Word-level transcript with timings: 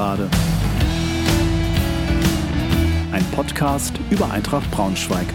Gegengerade. 0.00 0.30
Ein 3.12 3.24
Podcast 3.32 4.00
über 4.08 4.30
Eintracht 4.30 4.70
Braunschweig. 4.70 5.26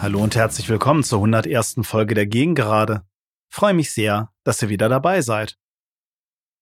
Hallo 0.00 0.20
und 0.20 0.34
herzlich 0.34 0.68
willkommen 0.68 1.04
zur 1.04 1.18
101. 1.18 1.76
Folge 1.82 2.16
der 2.16 2.26
Gegengerade. 2.26 3.02
Freue 3.48 3.74
mich 3.74 3.92
sehr, 3.92 4.32
dass 4.42 4.60
ihr 4.62 4.68
wieder 4.68 4.88
dabei 4.88 5.20
seid. 5.20 5.56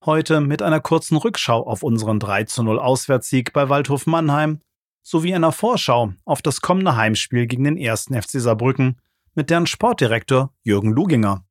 Heute 0.04 0.42
mit 0.42 0.60
einer 0.60 0.80
kurzen 0.80 1.16
Rückschau 1.16 1.66
auf 1.66 1.82
unseren 1.82 2.20
3 2.20 2.44
zu 2.44 2.62
0 2.62 2.78
Auswärtssieg 2.78 3.54
bei 3.54 3.70
Waldhof 3.70 4.06
Mannheim 4.06 4.60
sowie 5.04 5.34
einer 5.34 5.52
Vorschau 5.52 6.14
auf 6.24 6.42
das 6.42 6.62
kommende 6.62 6.96
Heimspiel 6.96 7.46
gegen 7.46 7.64
den 7.64 7.78
1. 7.78 8.06
FC 8.06 8.40
Saarbrücken 8.40 9.00
mit 9.34 9.50
deren 9.50 9.66
Sportdirektor 9.66 10.52
Jürgen 10.62 10.90
Luginger. 10.90 11.46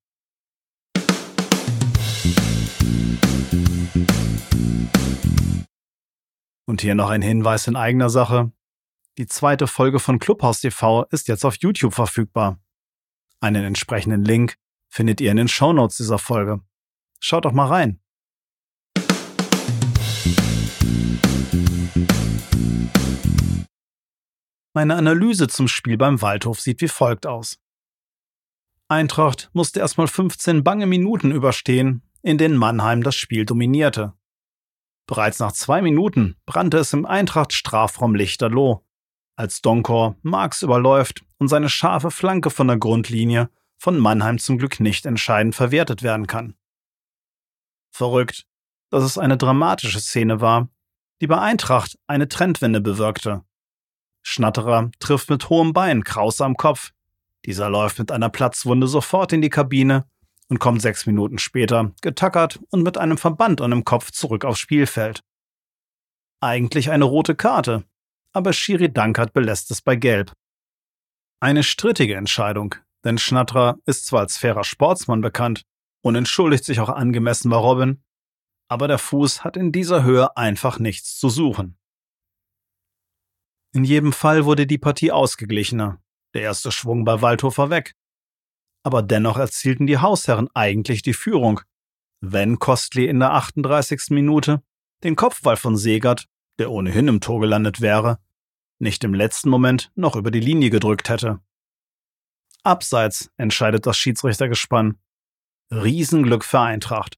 Und 6.66 6.81
hier 6.81 6.95
noch 6.95 7.09
ein 7.09 7.21
Hinweis 7.21 7.67
in 7.67 7.76
eigener 7.76 8.09
Sache. 8.09 8.52
Die 9.20 9.27
zweite 9.27 9.67
Folge 9.67 9.99
von 9.99 10.17
Clubhaus 10.17 10.62
TV 10.62 11.04
ist 11.12 11.27
jetzt 11.27 11.45
auf 11.45 11.55
YouTube 11.57 11.93
verfügbar. 11.93 12.59
Einen 13.40 13.63
entsprechenden 13.63 14.26
Link 14.26 14.57
findet 14.90 15.21
ihr 15.21 15.29
in 15.29 15.38
den 15.38 15.48
Shownotes 15.48 15.98
dieser 15.98 16.17
Folge. 16.17 16.62
Schaut 17.20 17.46
doch 17.46 17.51
mal 17.51 17.68
rein. 17.68 18.02
Meine 24.76 24.95
Analyse 24.95 25.48
zum 25.48 25.67
Spiel 25.67 25.98
beim 25.98 26.21
Waldhof 26.21 26.59
sieht 26.59 26.81
wie 26.81 26.87
folgt 26.87 27.27
aus. 27.27 27.59
Eintracht 28.87 29.49
musste 29.53 29.79
erstmal 29.79 30.07
15 30.07 30.63
bange 30.63 30.87
Minuten 30.87 31.31
überstehen, 31.31 32.01
in 32.21 32.37
denen 32.37 32.57
Mannheim 32.57 33.03
das 33.03 33.15
Spiel 33.15 33.45
dominierte. 33.45 34.13
Bereits 35.05 35.40
nach 35.40 35.51
zwei 35.51 35.81
Minuten 35.81 36.37
brannte 36.45 36.77
es 36.77 36.93
im 36.93 37.05
Eintracht 37.05 37.53
Strafraum 37.53 38.15
lichterloh, 38.15 38.84
als 39.35 39.62
Donkor 39.62 40.15
Marx 40.21 40.62
überläuft 40.62 41.23
und 41.37 41.49
seine 41.49 41.70
scharfe 41.70 42.12
Flanke 42.12 42.49
von 42.49 42.68
der 42.68 42.77
Grundlinie 42.77 43.49
von 43.77 43.99
Mannheim 43.99 44.40
zum 44.40 44.57
Glück 44.57 44.79
nicht 44.79 45.05
entscheidend 45.05 45.55
verwertet 45.55 46.03
werden 46.03 46.25
kann. 46.25 46.55
Verrückt, 47.91 48.47
dass 48.90 49.03
es 49.03 49.18
eine 49.18 49.37
dramatische 49.37 49.99
Szene 49.99 50.40
war, 50.40 50.70
die 51.24 51.27
bei 51.27 51.40
Eintracht 51.40 51.98
eine 52.05 52.27
Trendwende 52.27 52.82
bewirkte. 52.82 53.46
Schnatterer 54.24 54.91
trifft 54.99 55.30
mit 55.30 55.48
hohem 55.48 55.71
Bein 55.71 56.04
Krause 56.04 56.43
am 56.43 56.57
Kopf. 56.57 56.91
Dieser 57.46 57.70
läuft 57.70 57.98
mit 57.98 58.12
einer 58.12 58.27
Platzwunde 58.27 58.88
sofort 58.88 59.32
in 59.32 59.41
die 59.41 59.49
Kabine 59.49 60.05
und 60.49 60.60
kommt 60.60 60.82
sechs 60.82 61.05
Minuten 61.05 61.38
später, 61.38 61.93
getackert 62.02 62.60
und 62.71 62.84
mit 62.84 62.98
einem 62.98 63.18
Verband 63.18 63.62
an 63.62 63.71
dem 63.71 63.85
Kopf 63.85 64.12
zurück 64.12 64.44
aufs 64.44 64.59
Spielfeld. 64.59 65.24
Eigentlich 66.41 66.91
eine 66.91 67.06
rote 67.06 67.35
Karte, 67.35 67.85
aber 68.34 68.52
Schiri 68.52 68.91
Dankert 68.91 69.31
belässt 69.31 69.72
es 69.72 69.81
bei 69.81 69.96
Gelb. 69.96 70.34
Eine 71.40 71.63
strittige 71.63 72.16
Entscheidung, 72.16 72.75
denn 73.06 73.18
Schnatterer 73.18 73.78
ist 73.85 74.08
zwar 74.08 74.19
als 74.19 74.38
fairer 74.38 74.66
Sportsmann 74.66 75.22
bekannt 75.22 75.63
und 76.02 76.16
entschuldigt 76.16 76.66
sich 76.66 76.81
auch 76.81 76.90
angemessen 76.90 77.50
bei 77.50 77.56
Robin, 77.56 78.03
aber 78.67 78.88
der 78.88 78.97
Fuß 78.97 79.44
hat 79.44 79.57
in 79.57 79.72
dieser 79.72 80.03
Höhe 80.03 80.35
einfach 80.38 80.79
nichts 80.79 81.18
zu 81.18 81.29
suchen. 81.29 81.78
In 83.74 83.84
jedem 83.84 84.13
Fall 84.13 84.46
wurde 84.46 84.68
die 84.68 84.78
Partie 84.78 85.12
ausgeglichener. 85.12 86.01
Der 86.34 86.44
erste 86.44 86.72
Schwung 86.72 87.06
bei 87.06 87.22
Waldhofer 87.22 87.69
weg. 87.69 87.96
Aber 88.84 89.02
dennoch 89.02 89.38
erzielten 89.38 89.88
die 89.88 89.97
Hausherren 89.97 90.50
eigentlich 90.53 91.02
die 91.02 91.13
Führung, 91.13 91.62
wenn 92.22 92.59
Kostli 92.59 93.07
in 93.07 93.19
der 93.19 93.34
38. 93.34 94.09
Minute 94.09 94.62
den 95.03 95.16
Kopfball 95.16 95.57
von 95.57 95.75
Segert, 95.75 96.28
der 96.59 96.72
ohnehin 96.72 97.07
im 97.07 97.19
Tor 97.19 97.41
gelandet 97.41 97.81
wäre, 97.81 98.19
nicht 98.79 99.03
im 99.03 99.13
letzten 99.13 99.50
Moment 99.50 99.91
noch 99.96 100.16
über 100.16 100.31
die 100.31 100.40
Linie 100.40 100.69
gedrückt 100.69 101.09
hätte. 101.09 101.40
Abseits 102.63 103.31
entscheidet 103.38 103.85
das 103.85 103.97
Schiedsrichtergespann. 103.97 105.00
Riesenglück 105.72 106.46
für 106.46 106.59
Eintracht. 106.59 107.18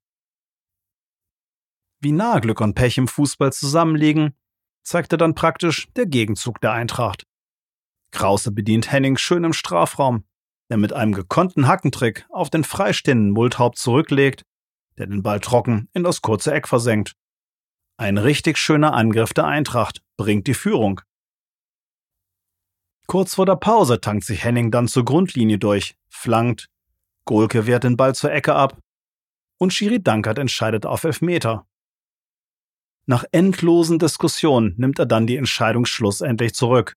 Wie 2.02 2.12
nah 2.12 2.40
Glück 2.40 2.62
und 2.62 2.76
Pech 2.76 2.98
im 2.98 3.08
Fußball 3.08 3.52
zusammenliegen, 3.54 4.36
zeigte 4.84 5.18
dann 5.18 5.36
praktisch 5.36 5.88
der 5.96 6.06
Gegenzug 6.06 6.62
der 6.62 6.72
Eintracht. 6.72 7.26
Krause 8.12 8.52
bedient 8.52 8.92
Henning 8.92 9.18
schön 9.18 9.44
im 9.44 9.54
Strafraum, 9.54 10.24
der 10.70 10.78
mit 10.78 10.94
einem 10.94 11.14
gekonnten 11.14 11.68
Hackentrick 11.68 12.26
auf 12.30 12.50
den 12.50 12.64
freistehenden 12.64 13.32
Multhaupt 13.32 13.78
zurücklegt, 13.78 14.44
der 14.98 15.08
den 15.08 15.24
Ball 15.24 15.40
trocken 15.40 15.90
in 15.94 16.04
das 16.04 16.22
kurze 16.22 16.54
Eck 16.54 16.68
versenkt. 16.68 17.16
Ein 17.98 18.18
richtig 18.18 18.58
schöner 18.58 18.94
Angriff 18.94 19.34
der 19.34 19.46
Eintracht 19.46 20.02
bringt 20.18 20.48
die 20.48 20.54
Führung. 20.54 21.02
Kurz 23.08 23.36
vor 23.36 23.46
der 23.46 23.56
Pause 23.56 24.02
tankt 24.02 24.26
sich 24.26 24.44
Henning 24.44 24.72
dann 24.72 24.88
zur 24.88 25.06
Grundlinie 25.06 25.60
durch, 25.60 25.96
flankt, 26.10 26.68
Golke 27.26 27.68
wehrt 27.68 27.84
den 27.84 27.98
Ball 27.98 28.16
zur 28.16 28.32
Ecke 28.32 28.56
ab 28.56 28.78
und 29.58 29.74
Schiri 29.74 30.02
Dankert 30.02 30.38
entscheidet 30.38 30.86
auf 30.86 31.04
Elfmeter. 31.04 31.68
Nach 33.08 33.24
endlosen 33.32 34.00
Diskussionen 34.00 34.74
nimmt 34.78 34.98
er 34.98 35.06
dann 35.06 35.28
die 35.28 35.38
Entscheidung 35.38 35.86
schlussendlich 35.86 36.56
zurück. 36.56 36.96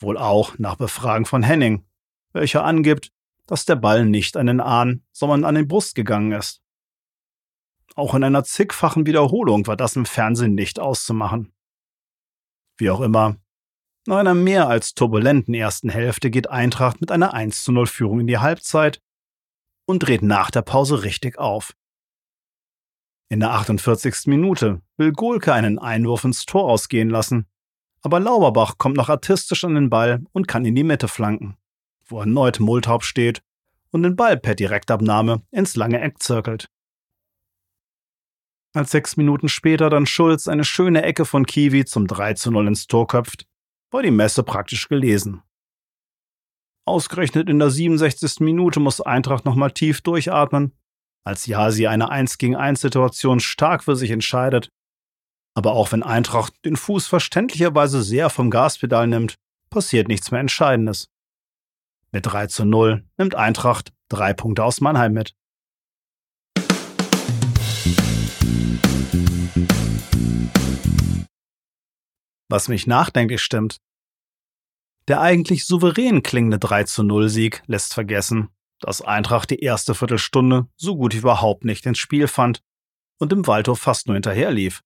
Wohl 0.00 0.16
auch 0.16 0.58
nach 0.58 0.76
Befragen 0.76 1.26
von 1.26 1.42
Henning, 1.42 1.86
welcher 2.32 2.64
angibt, 2.64 3.10
dass 3.46 3.64
der 3.64 3.76
Ball 3.76 4.04
nicht 4.04 4.36
an 4.36 4.46
den 4.46 4.60
Ahn, 4.60 5.04
sondern 5.12 5.44
an 5.44 5.54
den 5.54 5.68
Brust 5.68 5.94
gegangen 5.94 6.32
ist. 6.32 6.60
Auch 7.94 8.14
in 8.14 8.22
einer 8.22 8.44
zigfachen 8.44 9.06
Wiederholung 9.06 9.66
war 9.66 9.76
das 9.76 9.96
im 9.96 10.06
Fernsehen 10.06 10.54
nicht 10.54 10.78
auszumachen. 10.78 11.52
Wie 12.76 12.90
auch 12.90 13.00
immer, 13.00 13.36
nach 14.06 14.18
einer 14.18 14.34
mehr 14.34 14.68
als 14.68 14.94
turbulenten 14.94 15.52
ersten 15.54 15.88
Hälfte 15.88 16.30
geht 16.30 16.48
Eintracht 16.48 17.00
mit 17.00 17.10
einer 17.10 17.34
1 17.34 17.64
zu 17.64 17.72
0 17.72 17.86
Führung 17.86 18.20
in 18.20 18.26
die 18.26 18.38
Halbzeit 18.38 19.00
und 19.86 20.00
dreht 20.00 20.22
nach 20.22 20.50
der 20.50 20.62
Pause 20.62 21.02
richtig 21.02 21.38
auf. 21.38 21.74
In 23.30 23.40
der 23.40 23.50
48. 23.50 24.26
Minute 24.26 24.80
will 24.96 25.12
Golke 25.12 25.52
einen 25.52 25.78
Einwurf 25.78 26.24
ins 26.24 26.46
Tor 26.46 26.64
ausgehen 26.64 27.10
lassen. 27.10 27.46
Aber 28.00 28.20
Lauberbach 28.20 28.78
kommt 28.78 28.96
noch 28.96 29.10
artistisch 29.10 29.64
an 29.64 29.74
den 29.74 29.90
Ball 29.90 30.24
und 30.32 30.48
kann 30.48 30.64
in 30.64 30.74
die 30.74 30.84
Mitte 30.84 31.08
flanken, 31.08 31.56
wo 32.06 32.20
erneut 32.20 32.58
Multhaupt 32.58 33.04
steht 33.04 33.42
und 33.90 34.02
den 34.02 34.16
Ball 34.16 34.38
per 34.38 34.54
Direktabnahme 34.54 35.42
ins 35.50 35.76
lange 35.76 36.00
Eck 36.00 36.22
zirkelt. 36.22 36.70
Als 38.72 38.92
sechs 38.92 39.16
Minuten 39.16 39.48
später 39.48 39.90
dann 39.90 40.06
Schulz 40.06 40.48
eine 40.48 40.64
schöne 40.64 41.02
Ecke 41.02 41.24
von 41.24 41.44
Kiwi 41.44 41.84
zum 41.84 42.06
3 42.06 42.34
zu 42.34 42.50
0 42.50 42.68
ins 42.68 42.86
Tor 42.86 43.06
köpft, 43.08 43.46
war 43.90 44.02
die 44.02 44.10
Messe 44.10 44.42
praktisch 44.42 44.88
gelesen. 44.88 45.42
Ausgerechnet 46.86 47.50
in 47.50 47.58
der 47.58 47.70
67. 47.70 48.40
Minute 48.40 48.80
muss 48.80 49.00
Eintracht 49.00 49.44
nochmal 49.44 49.72
tief 49.72 50.00
durchatmen 50.00 50.72
als 51.28 51.44
Jasi 51.44 51.86
eine 51.86 52.08
1 52.08 52.38
gegen 52.38 52.56
1 52.56 52.80
Situation 52.80 53.38
stark 53.38 53.84
für 53.84 53.96
sich 53.96 54.10
entscheidet. 54.10 54.70
Aber 55.54 55.74
auch 55.74 55.92
wenn 55.92 56.02
Eintracht 56.02 56.54
den 56.64 56.74
Fuß 56.74 57.06
verständlicherweise 57.06 58.02
sehr 58.02 58.30
vom 58.30 58.50
Gaspedal 58.50 59.06
nimmt, 59.06 59.34
passiert 59.68 60.08
nichts 60.08 60.30
mehr 60.30 60.40
Entscheidendes. 60.40 61.10
Mit 62.12 62.24
3 62.24 62.46
zu 62.46 62.64
0 62.64 63.04
nimmt 63.18 63.34
Eintracht 63.34 63.92
drei 64.08 64.32
Punkte 64.32 64.64
aus 64.64 64.80
Mannheim 64.80 65.12
mit. 65.12 65.34
Was 72.48 72.68
mich 72.68 72.86
nachdenklich 72.86 73.42
stimmt. 73.42 73.76
Der 75.08 75.20
eigentlich 75.20 75.66
souverän 75.66 76.22
klingende 76.22 76.58
3 76.58 76.84
zu 76.84 77.02
0 77.02 77.28
Sieg 77.28 77.62
lässt 77.66 77.92
vergessen, 77.92 78.48
dass 78.80 79.02
Eintracht 79.02 79.50
die 79.50 79.60
erste 79.60 79.94
Viertelstunde 79.94 80.68
so 80.76 80.96
gut 80.96 81.14
wie 81.14 81.18
überhaupt 81.18 81.64
nicht 81.64 81.86
ins 81.86 81.98
Spiel 81.98 82.28
fand 82.28 82.62
und 83.18 83.32
im 83.32 83.46
Waldhof 83.46 83.80
fast 83.80 84.06
nur 84.06 84.14
hinterherlief. 84.14 84.82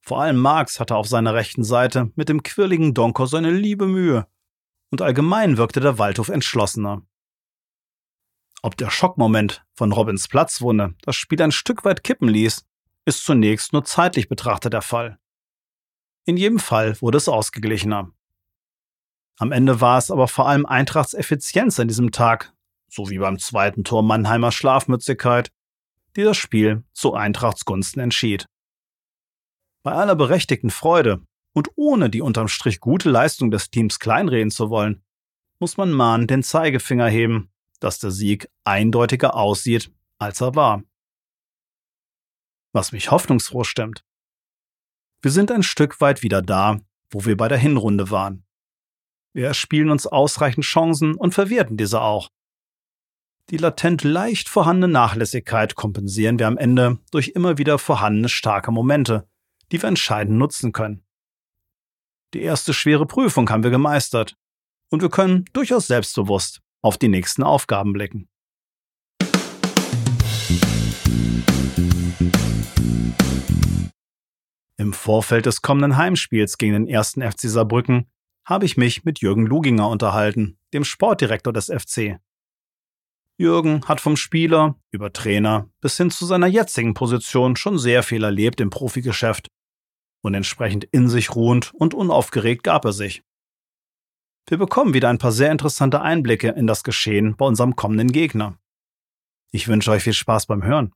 Vor 0.00 0.20
allem 0.22 0.36
Marx 0.36 0.80
hatte 0.80 0.96
auf 0.96 1.08
seiner 1.08 1.34
rechten 1.34 1.64
Seite 1.64 2.12
mit 2.14 2.28
dem 2.28 2.42
quirligen 2.42 2.94
Donker 2.94 3.26
seine 3.26 3.50
liebe 3.50 3.86
Mühe 3.86 4.26
und 4.90 5.02
allgemein 5.02 5.56
wirkte 5.56 5.80
der 5.80 5.98
Waldhof 5.98 6.28
entschlossener. 6.28 7.02
Ob 8.62 8.76
der 8.76 8.90
Schockmoment 8.90 9.64
von 9.74 9.92
Robins 9.92 10.28
Platzwunde 10.28 10.94
das 11.02 11.16
Spiel 11.16 11.40
ein 11.42 11.52
Stück 11.52 11.84
weit 11.84 12.02
kippen 12.02 12.28
ließ, 12.28 12.66
ist 13.04 13.24
zunächst 13.24 13.72
nur 13.72 13.84
zeitlich 13.84 14.28
betrachtet 14.28 14.72
der 14.72 14.82
Fall. 14.82 15.18
In 16.24 16.36
jedem 16.36 16.58
Fall 16.58 17.00
wurde 17.00 17.18
es 17.18 17.28
ausgeglichener. 17.28 18.12
Am 19.38 19.52
Ende 19.52 19.80
war 19.80 19.98
es 19.98 20.10
aber 20.10 20.26
vor 20.26 20.48
allem 20.48 20.66
Eintrachts 20.66 21.14
Effizienz 21.14 21.78
an 21.78 21.88
diesem 21.88 22.10
Tag, 22.10 22.52
so 22.88 23.10
wie 23.10 23.18
beim 23.18 23.38
zweiten 23.38 23.84
Tor 23.84 24.02
Mannheimer 24.02 24.52
Schlafmützigkeit, 24.52 25.50
die 26.16 26.22
das 26.22 26.36
Spiel 26.36 26.84
zu 26.92 27.14
Eintrachts 27.14 27.64
Gunsten 27.64 28.00
entschied. 28.00 28.46
Bei 29.82 29.92
aller 29.92 30.16
berechtigten 30.16 30.70
Freude 30.70 31.22
und 31.52 31.70
ohne 31.76 32.10
die 32.10 32.22
unterm 32.22 32.48
Strich 32.48 32.80
gute 32.80 33.10
Leistung 33.10 33.50
des 33.50 33.70
Teams 33.70 33.98
kleinreden 33.98 34.50
zu 34.50 34.70
wollen, 34.70 35.04
muss 35.60 35.76
man 35.76 35.92
Mahn 35.92 36.26
den 36.26 36.42
Zeigefinger 36.42 37.08
heben, 37.08 37.50
dass 37.80 37.98
der 37.98 38.10
Sieg 38.10 38.48
eindeutiger 38.64 39.34
aussieht, 39.34 39.92
als 40.18 40.40
er 40.40 40.54
war. 40.54 40.82
Was 42.72 42.92
mich 42.92 43.10
hoffnungsfroh 43.10 43.64
stimmt. 43.64 44.04
Wir 45.20 45.30
sind 45.30 45.50
ein 45.50 45.62
Stück 45.62 46.00
weit 46.00 46.22
wieder 46.22 46.42
da, 46.42 46.80
wo 47.10 47.24
wir 47.24 47.36
bei 47.36 47.48
der 47.48 47.58
Hinrunde 47.58 48.10
waren. 48.10 48.44
Wir 49.32 49.46
erspielen 49.46 49.90
uns 49.90 50.06
ausreichend 50.06 50.64
Chancen 50.64 51.14
und 51.14 51.34
verwerten 51.34 51.76
diese 51.76 52.00
auch. 52.00 52.28
Die 53.50 53.56
latent 53.56 54.04
leicht 54.04 54.46
vorhandene 54.46 54.92
Nachlässigkeit 54.92 55.74
kompensieren 55.74 56.38
wir 56.38 56.46
am 56.46 56.58
Ende 56.58 56.98
durch 57.10 57.28
immer 57.28 57.56
wieder 57.56 57.78
vorhandene 57.78 58.28
starke 58.28 58.70
Momente, 58.70 59.26
die 59.72 59.80
wir 59.80 59.88
entscheidend 59.88 60.36
nutzen 60.36 60.72
können. 60.72 61.02
Die 62.34 62.42
erste 62.42 62.74
schwere 62.74 63.06
Prüfung 63.06 63.48
haben 63.48 63.62
wir 63.62 63.70
gemeistert 63.70 64.36
und 64.90 65.00
wir 65.00 65.08
können 65.08 65.46
durchaus 65.54 65.86
selbstbewusst 65.86 66.60
auf 66.82 66.98
die 66.98 67.08
nächsten 67.08 67.42
Aufgaben 67.42 67.94
blicken. 67.94 68.28
Im 74.76 74.92
Vorfeld 74.92 75.46
des 75.46 75.62
kommenden 75.62 75.96
Heimspiels 75.96 76.58
gegen 76.58 76.74
den 76.74 76.86
ersten 76.86 77.22
FC 77.22 77.48
Saarbrücken 77.48 78.10
habe 78.44 78.66
ich 78.66 78.76
mich 78.76 79.04
mit 79.04 79.20
Jürgen 79.20 79.46
Luginger 79.46 79.88
unterhalten, 79.88 80.58
dem 80.74 80.84
Sportdirektor 80.84 81.54
des 81.54 81.72
FC. 81.74 82.20
Jürgen 83.40 83.86
hat 83.86 84.00
vom 84.00 84.16
Spieler 84.16 84.74
über 84.90 85.12
Trainer 85.12 85.70
bis 85.80 85.96
hin 85.96 86.10
zu 86.10 86.26
seiner 86.26 86.48
jetzigen 86.48 86.94
Position 86.94 87.54
schon 87.54 87.78
sehr 87.78 88.02
viel 88.02 88.24
erlebt 88.24 88.60
im 88.60 88.68
Profigeschäft. 88.68 89.46
Und 90.24 90.34
entsprechend 90.34 90.82
in 90.90 91.08
sich 91.08 91.36
ruhend 91.36 91.72
und 91.72 91.94
unaufgeregt 91.94 92.64
gab 92.64 92.84
er 92.84 92.92
sich. 92.92 93.22
Wir 94.48 94.58
bekommen 94.58 94.92
wieder 94.92 95.08
ein 95.08 95.18
paar 95.18 95.30
sehr 95.30 95.52
interessante 95.52 96.00
Einblicke 96.00 96.48
in 96.48 96.66
das 96.66 96.82
Geschehen 96.82 97.36
bei 97.36 97.46
unserem 97.46 97.76
kommenden 97.76 98.10
Gegner. 98.10 98.58
Ich 99.52 99.68
wünsche 99.68 99.92
euch 99.92 100.02
viel 100.02 100.14
Spaß 100.14 100.46
beim 100.46 100.64
Hören. 100.64 100.92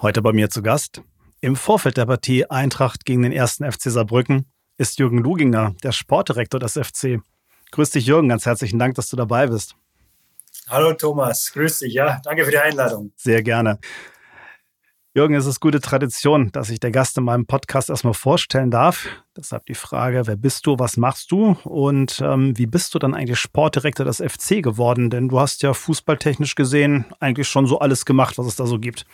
Heute 0.00 0.22
bei 0.22 0.32
mir 0.32 0.48
zu 0.48 0.62
Gast 0.62 1.02
im 1.42 1.54
Vorfeld 1.54 1.98
der 1.98 2.06
Partie 2.06 2.46
Eintracht 2.46 3.04
gegen 3.04 3.22
den 3.22 3.32
ersten 3.32 3.70
FC 3.70 3.90
Saarbrücken 3.90 4.50
ist 4.78 4.98
Jürgen 5.00 5.18
Luginger, 5.18 5.74
der 5.82 5.92
Sportdirektor 5.92 6.60
des 6.60 6.74
FC. 6.74 7.20
Grüß 7.72 7.90
dich, 7.90 8.06
Jürgen, 8.06 8.28
ganz 8.28 8.46
herzlichen 8.46 8.78
Dank, 8.78 8.94
dass 8.94 9.10
du 9.10 9.16
dabei 9.16 9.48
bist. 9.48 9.74
Hallo 10.68 10.92
Thomas, 10.92 11.52
grüß 11.52 11.80
dich, 11.80 11.94
ja, 11.94 12.20
danke 12.22 12.44
für 12.44 12.52
die 12.52 12.58
Einladung. 12.58 13.12
Sehr 13.16 13.42
gerne. 13.42 13.80
Jürgen, 15.14 15.34
es 15.34 15.46
ist 15.46 15.58
gute 15.58 15.80
Tradition, 15.80 16.52
dass 16.52 16.70
ich 16.70 16.78
der 16.78 16.92
Gast 16.92 17.18
in 17.18 17.24
meinem 17.24 17.44
Podcast 17.44 17.90
erstmal 17.90 18.14
vorstellen 18.14 18.70
darf. 18.70 19.08
Deshalb 19.36 19.66
die 19.66 19.74
Frage, 19.74 20.26
wer 20.26 20.36
bist 20.36 20.64
du, 20.64 20.78
was 20.78 20.96
machst 20.96 21.32
du 21.32 21.56
und 21.64 22.20
ähm, 22.22 22.56
wie 22.56 22.66
bist 22.66 22.94
du 22.94 23.00
dann 23.00 23.14
eigentlich 23.14 23.40
Sportdirektor 23.40 24.06
des 24.06 24.18
FC 24.18 24.62
geworden? 24.62 25.10
Denn 25.10 25.28
du 25.28 25.40
hast 25.40 25.62
ja 25.62 25.74
fußballtechnisch 25.74 26.54
gesehen 26.54 27.04
eigentlich 27.18 27.48
schon 27.48 27.66
so 27.66 27.80
alles 27.80 28.04
gemacht, 28.04 28.38
was 28.38 28.46
es 28.46 28.54
da 28.54 28.66
so 28.66 28.78
gibt. 28.78 29.06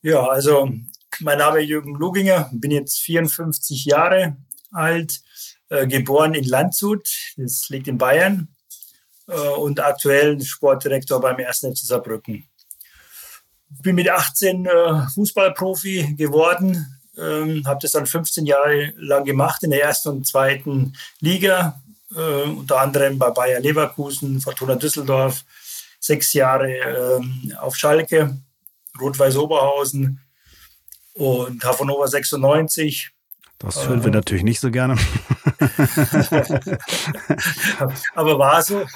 Ja, 0.00 0.26
also 0.26 0.72
mein 1.20 1.38
Name 1.38 1.62
ist 1.62 1.68
Jürgen 1.68 1.94
Luginger, 1.94 2.50
bin 2.52 2.70
jetzt 2.70 3.00
54 3.00 3.84
Jahre 3.84 4.36
alt, 4.72 5.22
äh, 5.68 5.86
geboren 5.86 6.34
in 6.34 6.44
Landshut, 6.44 7.08
das 7.36 7.68
liegt 7.68 7.88
in 7.88 7.98
Bayern, 7.98 8.48
äh, 9.26 9.32
und 9.32 9.80
aktuell 9.80 10.40
Sportdirektor 10.40 11.20
beim 11.20 11.36
1. 11.36 11.60
FC 11.60 11.86
Saarbrücken. 11.86 12.44
Bin 13.82 13.96
mit 13.96 14.08
18 14.08 14.66
äh, 14.66 15.06
Fußballprofi 15.14 16.14
geworden, 16.16 17.00
ähm, 17.16 17.62
habe 17.66 17.80
das 17.82 17.92
dann 17.92 18.06
15 18.06 18.46
Jahre 18.46 18.92
lang 18.96 19.24
gemacht 19.24 19.62
in 19.62 19.70
der 19.70 19.82
ersten 19.82 20.10
und 20.10 20.26
zweiten 20.26 20.94
Liga, 21.20 21.80
äh, 22.14 22.42
unter 22.42 22.80
anderem 22.80 23.18
bei 23.18 23.30
Bayer 23.30 23.60
Leverkusen, 23.60 24.40
Fortuna 24.40 24.76
Düsseldorf, 24.76 25.44
sechs 26.00 26.32
Jahre 26.32 26.70
ähm, 26.70 27.52
auf 27.60 27.76
Schalke, 27.76 28.36
Rot-Weiß 29.00 29.36
Oberhausen, 29.36 30.20
und 31.14 31.64
Hannover 31.64 32.08
96. 32.08 33.10
Das 33.58 33.88
hören 33.88 34.02
wir 34.02 34.08
äh, 34.08 34.14
natürlich 34.14 34.44
nicht 34.44 34.60
so 34.60 34.70
gerne. 34.70 34.96
aber 38.14 38.38
war 38.38 38.62
so. 38.62 38.80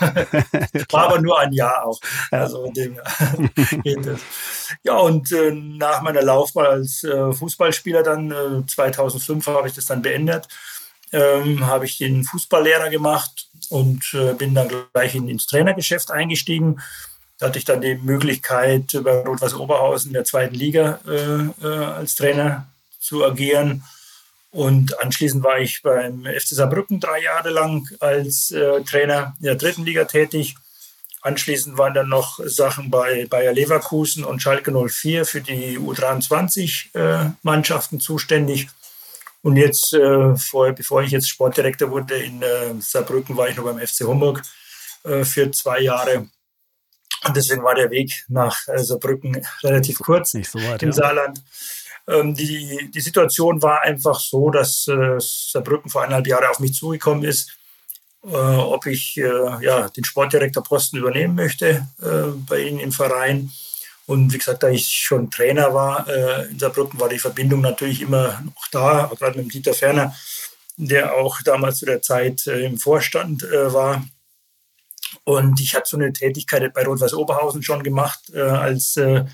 War 0.90 1.04
aber 1.06 1.20
nur 1.20 1.38
ein 1.38 1.52
Jahr 1.52 1.86
auch. 1.86 1.98
Also 2.30 2.70
dem 2.72 2.98
geht 3.82 4.04
das. 4.04 4.20
Ja, 4.82 4.96
und 4.96 5.32
äh, 5.32 5.52
nach 5.52 6.02
meiner 6.02 6.22
Laufbahn 6.22 6.66
als 6.66 7.04
äh, 7.04 7.32
Fußballspieler 7.32 8.02
dann, 8.02 8.30
äh, 8.30 8.66
2005 8.66 9.46
habe 9.46 9.68
ich 9.68 9.74
das 9.74 9.86
dann 9.86 10.02
beendet, 10.02 10.48
ähm, 11.12 11.64
habe 11.66 11.86
ich 11.86 11.96
den 11.98 12.24
Fußballlehrer 12.24 12.90
gemacht 12.90 13.48
und 13.70 14.12
äh, 14.12 14.34
bin 14.34 14.54
dann 14.54 14.68
gleich 14.92 15.14
in, 15.14 15.28
ins 15.28 15.46
Trainergeschäft 15.46 16.10
eingestiegen 16.10 16.80
da 17.38 17.46
hatte 17.46 17.58
ich 17.58 17.64
dann 17.64 17.80
die 17.80 17.94
Möglichkeit, 17.94 18.98
bei 19.02 19.22
Rot-Weiß 19.22 19.54
Oberhausen 19.54 20.08
in 20.08 20.14
der 20.14 20.24
zweiten 20.24 20.56
Liga 20.56 20.98
äh, 21.06 21.44
äh, 21.64 21.84
als 21.84 22.16
Trainer 22.16 22.66
zu 22.98 23.24
agieren. 23.24 23.84
Und 24.50 25.00
anschließend 25.00 25.44
war 25.44 25.60
ich 25.60 25.82
beim 25.82 26.24
FC 26.24 26.48
Saarbrücken 26.48 26.98
drei 27.00 27.22
Jahre 27.22 27.50
lang 27.50 27.88
als 28.00 28.50
äh, 28.50 28.82
Trainer 28.82 29.36
in 29.38 29.44
der 29.44 29.54
dritten 29.54 29.84
Liga 29.84 30.04
tätig. 30.04 30.56
Anschließend 31.20 31.78
waren 31.78 31.94
dann 31.94 32.08
noch 32.08 32.40
Sachen 32.44 32.90
bei 32.90 33.26
Bayer 33.26 33.52
Leverkusen 33.52 34.24
und 34.24 34.42
Schalke 34.42 34.72
04 34.72 35.24
für 35.24 35.40
die 35.40 35.78
U23-Mannschaften 35.78 37.98
äh, 37.98 38.00
zuständig. 38.00 38.66
Und 39.42 39.56
jetzt, 39.56 39.92
äh, 39.92 40.34
vor, 40.36 40.72
bevor 40.72 41.02
ich 41.02 41.12
jetzt 41.12 41.28
Sportdirektor 41.28 41.92
wurde 41.92 42.16
in 42.16 42.42
äh, 42.42 42.74
Saarbrücken, 42.80 43.36
war 43.36 43.48
ich 43.48 43.56
noch 43.56 43.62
beim 43.64 43.78
FC 43.78 44.00
Homburg 44.00 44.42
für 45.22 45.50
zwei 45.52 45.78
Jahre 45.80 46.28
und 47.26 47.36
deswegen 47.36 47.64
war 47.64 47.74
der 47.74 47.90
Weg 47.90 48.24
nach 48.28 48.68
äh, 48.68 48.78
Saarbrücken 48.78 49.44
relativ 49.62 49.98
kurz 49.98 50.34
Nicht 50.34 50.50
so 50.50 50.58
weit, 50.60 50.82
im 50.82 50.90
ja. 50.90 50.94
Saarland. 50.94 51.42
Ähm, 52.06 52.34
die, 52.34 52.90
die 52.92 53.00
Situation 53.00 53.60
war 53.62 53.82
einfach 53.82 54.18
so, 54.20 54.50
dass 54.50 54.88
äh, 54.88 55.18
Saarbrücken 55.18 55.90
vor 55.90 56.02
eineinhalb 56.02 56.26
Jahren 56.26 56.46
auf 56.46 56.60
mich 56.60 56.74
zugekommen 56.74 57.24
ist, 57.24 57.50
äh, 58.24 58.36
ob 58.36 58.86
ich 58.86 59.16
äh, 59.16 59.64
ja, 59.64 59.88
den 59.88 60.04
Sportdirektorposten 60.04 60.98
übernehmen 60.98 61.34
möchte 61.34 61.86
äh, 62.02 62.30
bei 62.48 62.60
ihnen 62.60 62.80
im 62.80 62.92
Verein. 62.92 63.50
Und 64.06 64.32
wie 64.32 64.38
gesagt, 64.38 64.62
da 64.62 64.70
ich 64.70 64.88
schon 64.88 65.30
Trainer 65.30 65.74
war 65.74 66.08
in 66.48 66.58
Saarbrücken, 66.58 66.98
war 66.98 67.10
die 67.10 67.18
Verbindung 67.18 67.60
natürlich 67.60 68.00
immer 68.00 68.40
noch 68.42 68.66
da, 68.72 69.10
gerade 69.18 69.38
mit 69.38 69.52
Dieter 69.52 69.74
Ferner, 69.74 70.16
der 70.78 71.14
auch 71.14 71.42
damals 71.42 71.80
zu 71.80 71.84
der 71.84 72.00
Zeit 72.00 72.46
im 72.46 72.78
Vorstand 72.78 73.42
war. 73.42 74.02
Und 75.28 75.60
ich 75.60 75.74
hatte 75.74 75.90
so 75.90 75.98
eine 75.98 76.10
Tätigkeit 76.10 76.72
bei 76.72 76.86
Rot-Weiß 76.86 77.12
Oberhausen 77.12 77.62
schon 77.62 77.82
gemacht 77.82 78.18
äh, 78.32 78.40
als 78.40 78.96
äh, 78.96 79.26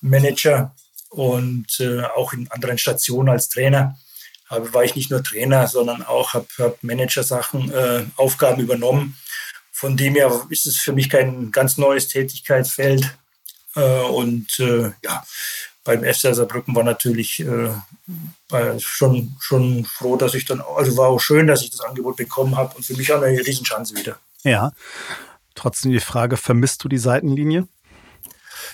Manager 0.00 0.76
und 1.08 1.80
äh, 1.80 2.02
auch 2.04 2.32
in 2.32 2.48
anderen 2.52 2.78
Stationen 2.78 3.28
als 3.28 3.48
Trainer. 3.48 3.98
Aber 4.48 4.72
war 4.72 4.84
ich 4.84 4.94
nicht 4.94 5.10
nur 5.10 5.24
Trainer, 5.24 5.66
sondern 5.66 6.04
auch 6.04 6.34
habe 6.34 6.46
hab 6.58 6.84
Managersachen, 6.84 7.72
äh, 7.72 8.04
Aufgaben 8.14 8.60
übernommen. 8.60 9.18
Von 9.72 9.96
dem 9.96 10.14
her 10.14 10.30
ist 10.50 10.66
es 10.66 10.76
für 10.76 10.92
mich 10.92 11.10
kein 11.10 11.50
ganz 11.50 11.78
neues 11.78 12.06
Tätigkeitsfeld. 12.06 13.12
Äh, 13.74 14.02
und 14.02 14.56
äh, 14.60 14.92
ja, 15.02 15.24
beim 15.82 16.04
FC 16.04 16.32
Saarbrücken 16.32 16.76
war 16.76 16.84
natürlich 16.84 17.44
schon, 18.78 19.36
schon 19.40 19.84
froh, 19.84 20.16
dass 20.16 20.34
ich 20.34 20.44
dann, 20.44 20.60
also 20.60 20.96
war 20.96 21.08
auch 21.08 21.18
schön, 21.18 21.48
dass 21.48 21.62
ich 21.62 21.70
das 21.70 21.80
Angebot 21.80 22.18
bekommen 22.18 22.56
habe 22.56 22.76
und 22.76 22.84
für 22.84 22.94
mich 22.94 23.12
auch 23.12 23.20
eine 23.20 23.44
Riesenchance 23.44 23.96
wieder. 23.96 24.16
Ja. 24.44 24.70
Trotzdem 25.54 25.92
die 25.92 26.00
Frage, 26.00 26.36
vermisst 26.36 26.84
du 26.84 26.88
die 26.88 26.98
Seitenlinie? 26.98 27.66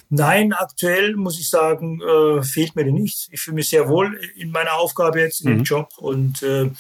Nein, 0.09 0.53
aktuell 0.53 1.17
muss 1.17 1.39
ich 1.39 1.51
sagen, 1.51 2.01
äh, 2.01 2.43
fehlt 2.43 2.77
mir 2.77 2.85
die 2.85 2.93
nicht. 2.93 3.29
Ich 3.33 3.41
fühle 3.41 3.57
mich 3.57 3.69
sehr 3.69 3.89
wohl 3.89 4.19
in 4.37 4.51
meiner 4.51 4.75
Aufgabe 4.75 5.21
jetzt, 5.21 5.41
in 5.41 5.51
mhm. 5.51 5.57
dem 5.57 5.65
Job. 5.65 5.91
Und 5.99 6.43
äh, 6.43 6.71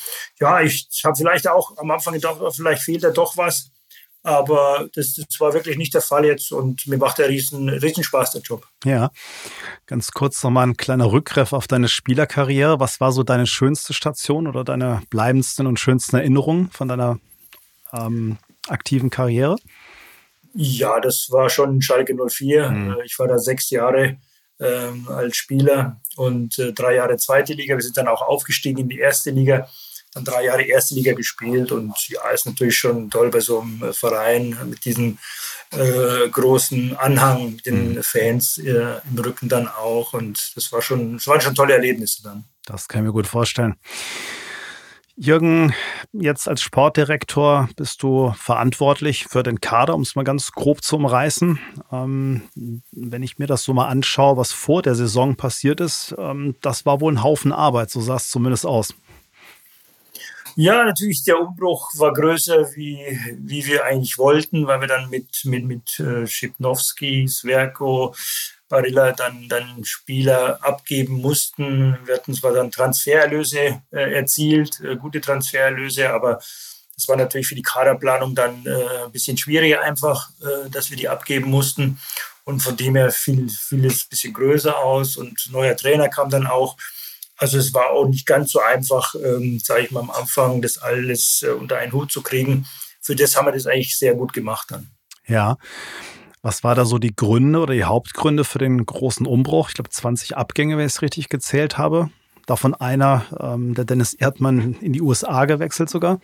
ja, 0.41 0.61
ich 0.61 0.89
habe 1.05 1.17
vielleicht 1.17 1.49
auch 1.49 1.77
am 1.79 1.91
Anfang 1.91 2.15
gedacht, 2.15 2.41
oh, 2.41 2.51
vielleicht 2.51 2.83
fehlt 2.83 3.05
da 3.05 3.11
doch 3.11 3.37
was. 3.37 3.71
Aber 4.23 4.89
das, 4.93 5.15
das, 5.15 5.39
war 5.39 5.55
wirklich 5.55 5.77
nicht 5.77 5.95
der 5.95 6.03
Fall 6.03 6.25
jetzt 6.25 6.51
und 6.51 6.85
mir 6.89 6.99
macht 6.99 7.19
der 7.19 7.29
riesen, 7.29 7.69
riesen 7.69 8.03
Spaß, 8.03 8.33
der 8.33 8.43
Job. 8.43 8.67
Ja, 8.85 9.13
ganz 9.87 10.11
kurz 10.11 10.43
nochmal 10.43 10.67
ein 10.67 10.77
kleiner 10.77 11.13
Rückgriff 11.13 11.53
auf 11.53 11.69
deine 11.69 11.87
Spielerkarriere. 11.87 12.81
Was 12.81 12.99
war 13.01 13.13
so 13.13 13.23
deine 13.23 13.47
schönste 13.47 13.95
Station 13.95 14.49
oder 14.49 14.65
deine 14.65 15.01
bleibendsten 15.11 15.69
und 15.69 15.79
schönsten 15.79 16.17
Erinnerungen 16.17 16.71
von 16.73 16.89
deiner 16.89 17.21
ähm, 17.93 18.39
aktiven 18.67 19.11
Karriere? 19.11 19.59
Ja, 20.57 21.01
das 21.01 21.31
war 21.31 21.51
schon 21.51 21.83
Schalke 21.83 22.17
04. 22.17 22.71
Mhm. 22.71 22.91
Äh, 22.91 23.05
ich 23.05 23.19
war 23.19 23.29
da 23.29 23.39
sechs 23.39 23.71
Jahre 23.71 24.17
ähm, 24.59 25.09
als 25.09 25.37
Spieler 25.37 26.01
und 26.17 26.59
äh, 26.59 26.73
drei 26.73 26.95
Jahre 26.95 27.17
zweite 27.19 27.53
Liga. 27.53 27.77
Wir 27.77 27.83
sind 27.83 27.97
dann 27.97 28.09
auch 28.09 28.23
aufgestiegen 28.23 28.81
in 28.81 28.89
die 28.89 28.99
erste 28.99 29.31
Liga, 29.31 29.69
dann 30.15 30.25
drei 30.25 30.45
Jahre 30.45 30.63
erste 30.63 30.95
Liga 30.95 31.13
gespielt 31.13 31.73
und 31.73 31.95
ja, 32.09 32.29
ist 32.31 32.47
natürlich 32.47 32.77
schon 32.77 33.11
toll 33.11 33.31
bei 33.31 33.41
so 33.41 33.61
einem 33.61 33.93
Verein 33.93 34.57
mit 34.65 34.85
diesem 34.87 35.19
äh, 35.73 36.29
großen 36.31 36.97
Anhang, 36.97 37.59
den 37.67 37.97
mhm. 37.97 38.03
Fans 38.03 38.57
äh, 38.59 39.01
im 39.11 39.19
Rücken 39.19 39.49
dann 39.49 39.69
auch 39.69 40.15
und 40.15 40.57
das 40.57 40.73
war 40.73 40.81
schon, 40.81 41.19
das 41.19 41.27
waren 41.27 41.41
schon 41.41 41.55
tolle 41.55 41.75
Erlebnisse 41.75 42.23
dann. 42.23 42.45
Das 42.65 42.89
kann 42.89 43.03
ich 43.03 43.07
mir 43.09 43.13
gut 43.13 43.27
vorstellen. 43.27 43.77
Jürgen, 45.19 45.73
jetzt 46.13 46.47
als 46.47 46.61
Sportdirektor 46.61 47.71
bist 47.77 48.03
du 48.03 48.35
verantwortlich 48.37 49.25
für 49.25 49.43
den 49.43 49.63
Kader, 49.63 49.95
um 49.95 50.03
es 50.03 50.15
mal 50.15 50.25
ganz 50.25 50.53
grob 50.53 50.83
zu 50.83 50.97
umreißen. 50.97 51.59
Ähm, 51.91 52.43
wenn 52.93 53.23
ich 53.23 53.39
mir 53.39 53.47
das 53.47 53.63
so 53.63 53.73
mal 53.73 53.89
anschaue, 53.89 54.37
was 54.37 54.53
vor 54.53 54.83
der 54.83 54.95
Saison 54.95 55.35
passiert 55.35 55.81
ist, 55.81 56.15
ähm, 56.19 56.55
das 56.61 56.85
war 56.85 57.01
wohl 57.01 57.15
ein 57.15 57.23
Haufen 57.23 57.53
Arbeit, 57.53 57.91
so 57.91 58.03
sah 58.03 58.17
es 58.17 58.29
zumindest 58.29 58.67
aus. 58.67 58.95
Ja, 60.55 60.85
natürlich, 60.85 61.25
der 61.25 61.41
Umbruch 61.41 61.93
war 61.97 62.13
größer, 62.13 62.75
wie, 62.77 62.99
wie 63.39 63.67
wir 63.67 63.85
eigentlich 63.85 64.19
wollten, 64.19 64.67
weil 64.67 64.81
wir 64.81 64.89
dann 64.89 65.09
mit, 65.09 65.45
mit, 65.45 65.65
mit 65.65 66.01
äh, 66.01 66.27
Schipnowski, 66.27 67.27
Sverko, 67.27 68.15
Barilla 68.69 69.13
dann, 69.13 69.49
dann 69.49 69.85
Spieler 69.85 70.59
abgeben 70.63 71.21
mussten. 71.21 71.99
Wir 72.05 72.15
hatten 72.15 72.35
zwar 72.35 72.53
dann 72.53 72.71
Transfererlöse 72.71 73.83
äh, 73.91 74.15
erzielt, 74.15 74.81
äh, 74.81 74.97
gute 74.97 75.21
Transfererlöse, 75.21 76.11
aber 76.11 76.41
es 76.97 77.09
war 77.09 77.17
natürlich 77.17 77.47
für 77.47 77.55
die 77.55 77.63
Kaderplanung 77.63 78.35
dann 78.35 78.65
äh, 78.67 79.05
ein 79.05 79.13
bisschen 79.13 79.37
schwieriger 79.37 79.83
einfach, 79.83 80.31
äh, 80.41 80.71
dass 80.71 80.91
wir 80.91 80.97
die 80.97 81.09
abgeben 81.09 81.51
mussten. 81.51 82.01
Und 82.45 82.61
von 82.61 82.77
dem 82.77 82.97
her 82.97 83.11
fiel, 83.11 83.47
es 83.47 83.73
ein 83.73 84.09
bisschen 84.09 84.33
größer 84.33 84.79
aus 84.79 85.17
und 85.17 85.49
neuer 85.51 85.77
Trainer 85.77 86.09
kam 86.09 86.31
dann 86.31 86.47
auch. 86.47 86.77
Also 87.37 87.59
es 87.59 87.75
war 87.75 87.91
auch 87.91 88.09
nicht 88.09 88.25
ganz 88.25 88.53
so 88.53 88.61
einfach, 88.61 89.15
ähm, 89.17 89.61
sage 89.63 89.83
ich 89.83 89.91
mal, 89.91 90.01
am 90.01 90.11
Anfang 90.11 90.63
das 90.63 90.79
alles 90.79 91.43
äh, 91.47 91.51
unter 91.51 91.77
einen 91.77 91.93
Hut 91.93 92.11
zu 92.11 92.23
kriegen. 92.23 92.67
Für 93.03 93.15
das 93.15 93.37
haben 93.37 93.47
wir 93.47 93.53
das 93.53 93.67
eigentlich 93.67 93.99
sehr 93.99 94.15
gut 94.15 94.33
gemacht 94.33 94.71
dann. 94.71 94.91
Ja, 95.27 95.59
was 96.43 96.65
war 96.65 96.75
da 96.75 96.85
so 96.85 96.99
die 96.99 97.15
Gründe 97.15 97.61
oder 97.61 97.75
die 97.75 97.85
Hauptgründe 97.85 98.45
für 98.45 98.59
den 98.59 98.85
großen 98.85 99.27
Umbruch? 99.27 99.69
Ich 99.69 99.75
glaube 99.75 99.91
20 99.91 100.37
Abgänge, 100.37 100.77
wenn 100.77 100.87
ich 100.87 100.95
es 100.95 101.03
richtig 101.03 101.29
gezählt 101.29 101.79
habe. 101.79 102.11
Davon 102.47 102.75
einer, 102.75 103.25
ähm, 103.41 103.75
der 103.75 103.85
Dennis 103.85 104.15
Erdmann 104.15 104.77
in 104.81 104.93
die 104.93 105.03
USA 105.03 105.45
gewechselt 105.47 105.91
sogar. 105.91 106.21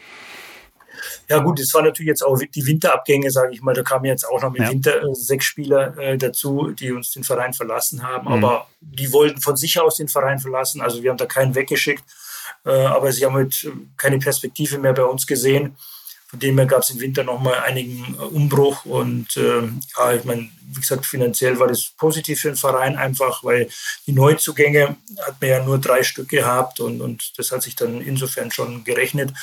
Ja 1.29 1.39
gut, 1.39 1.59
es 1.59 1.73
waren 1.75 1.85
natürlich 1.85 2.09
jetzt 2.09 2.23
auch 2.23 2.39
die 2.39 2.67
Winterabgänge, 2.67 3.31
sage 3.31 3.55
ich 3.55 3.63
mal. 3.63 3.75
Da 3.75 3.83
kamen 3.83 4.05
jetzt 4.05 4.25
auch 4.25 4.43
noch 4.43 4.53
mit 4.53 4.63
ja. 4.63 4.71
Winter 4.71 5.03
äh, 5.03 5.15
sechs 5.15 5.47
Spieler 5.47 5.97
äh, 5.99 6.19
dazu, 6.19 6.71
die 6.71 6.93
uns 6.93 7.13
den 7.13 7.25
Verein 7.25 7.53
verlassen 7.53 8.03
haben. 8.03 8.27
Mhm. 8.29 8.45
Aber 8.45 8.69
die 8.81 9.13
wollten 9.13 9.41
von 9.41 9.57
sich 9.57 9.81
aus 9.81 9.97
den 9.97 10.09
Verein 10.09 10.39
verlassen. 10.39 10.81
Also 10.81 11.03
wir 11.03 11.11
haben 11.11 11.17
da 11.17 11.27
keinen 11.27 11.55
weggeschickt. 11.55 12.05
Äh, 12.65 12.71
aber 12.71 13.13
sie 13.13 13.25
haben 13.25 13.35
halt 13.35 13.71
keine 13.97 14.19
Perspektive 14.19 14.79
mehr 14.79 14.93
bei 14.93 15.05
uns 15.05 15.27
gesehen. 15.27 15.77
Von 16.33 16.41
dem 16.41 16.57
her 16.57 16.67
gab 16.67 16.81
es 16.81 16.89
im 16.89 17.01
Winter 17.01 17.25
nochmal 17.25 17.61
einigen 17.61 18.17
äh, 18.19 18.23
Umbruch 18.23 18.87
und 18.87 19.37
äh, 19.37 19.61
ja, 19.99 20.15
ich 20.15 20.25
meine, 20.25 20.49
wie 20.63 20.81
gesagt, 20.81 21.05
finanziell 21.05 21.59
war 21.59 21.69
das 21.69 21.93
positiv 21.99 22.41
für 22.41 22.49
den 22.49 22.57
Verein 22.57 22.97
einfach, 22.97 23.45
weil 23.45 23.69
die 24.07 24.13
Neuzugänge 24.13 24.97
hat 25.27 25.39
man 25.43 25.51
ja 25.51 25.63
nur 25.63 25.79
drei 25.79 26.03
Stück 26.03 26.31
gehabt 26.31 26.81
und, 26.81 27.03
und 27.03 27.35
das 27.37 27.53
hat 27.53 27.63
sich 27.63 27.77
dann 27.77 28.01
insofern 28.01 28.51
schon 28.51 28.83
gerechnet. 28.83 29.35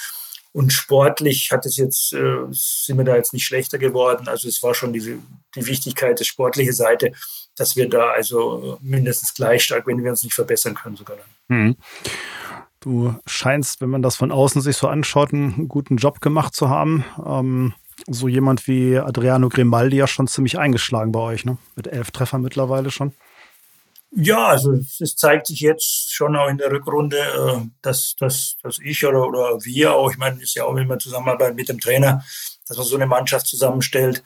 Und 0.51 0.73
sportlich 0.73 1.51
hat 1.51 1.67
es 1.67 1.77
jetzt, 1.77 2.11
äh, 2.11 2.47
sind 2.49 2.97
wir 2.97 3.05
da 3.05 3.15
jetzt 3.15 3.33
nicht 3.33 3.45
schlechter 3.45 3.77
geworden. 3.77 4.27
Also 4.27 4.47
es 4.47 4.63
war 4.63 4.73
schon 4.73 4.91
die, 4.91 5.19
die 5.55 5.65
Wichtigkeit, 5.67 6.17
der 6.17 6.25
sportliche 6.25 6.73
Seite, 6.73 7.11
dass 7.55 7.75
wir 7.75 7.87
da 7.87 8.09
also 8.09 8.79
mindestens 8.81 9.35
gleich 9.35 9.63
stark, 9.63 9.85
wenn 9.85 10.03
wir 10.03 10.09
uns 10.09 10.23
nicht 10.23 10.33
verbessern 10.33 10.73
können 10.73 10.95
sogar 10.95 11.17
dann. 11.17 11.55
Mhm. 11.55 11.75
Du 12.79 13.15
scheinst, 13.25 13.81
wenn 13.81 13.89
man 13.89 14.01
das 14.01 14.15
von 14.15 14.31
außen 14.31 14.61
sich 14.61 14.77
so 14.77 14.87
anschaut, 14.87 15.33
einen 15.33 15.67
guten 15.67 15.97
Job 15.97 16.21
gemacht 16.21 16.55
zu 16.55 16.69
haben. 16.69 17.03
Ähm, 17.25 17.73
so 18.07 18.29
jemand 18.29 18.67
wie 18.67 18.97
Adriano 18.97 19.49
Grimaldi 19.49 19.97
ja 19.97 20.07
schon 20.07 20.27
ziemlich 20.27 20.57
eingeschlagen 20.57 21.11
bei 21.11 21.19
euch, 21.19 21.43
ne? 21.43 21.57
Mit 21.75 21.87
elf 21.87 22.11
Treffern 22.11 22.41
mittlerweile 22.41 22.91
schon. 22.91 23.13
Ja, 24.11 24.47
also 24.47 24.73
es 24.73 25.15
zeigt 25.15 25.47
sich 25.47 25.59
jetzt 25.59 26.11
schon 26.13 26.35
auch 26.35 26.47
in 26.47 26.57
der 26.57 26.71
Rückrunde, 26.71 27.17
äh, 27.17 27.67
dass, 27.81 28.15
dass, 28.17 28.55
dass 28.63 28.79
ich 28.79 29.05
oder, 29.05 29.27
oder 29.27 29.63
wir 29.63 29.93
auch, 29.93 30.09
ich 30.09 30.17
meine, 30.17 30.41
ist 30.41 30.55
ja 30.55 30.63
auch 30.63 30.75
immer 30.75 30.97
Zusammenarbeit 30.97 31.55
mit 31.55 31.69
dem 31.69 31.79
Trainer, 31.79 32.23
dass 32.67 32.77
man 32.77 32.85
so 32.87 32.95
eine 32.95 33.05
Mannschaft 33.05 33.45
zusammenstellt, 33.45 34.23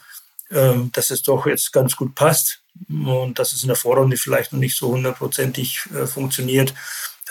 ähm, 0.52 0.92
dass 0.94 1.10
es 1.10 1.24
doch 1.24 1.48
jetzt 1.48 1.74
ganz 1.74 1.96
gut 1.96 2.16
passt 2.16 2.62
und 2.90 3.38
dass 3.38 3.52
es 3.52 3.64
in 3.64 3.68
der 3.68 3.76
Vorrunde 3.76 4.16
vielleicht 4.16 4.54
noch 4.54 4.60
nicht 4.60 4.78
so 4.78 4.90
hundertprozentig 4.90 5.82
äh, 5.94 6.06
funktioniert 6.06 6.74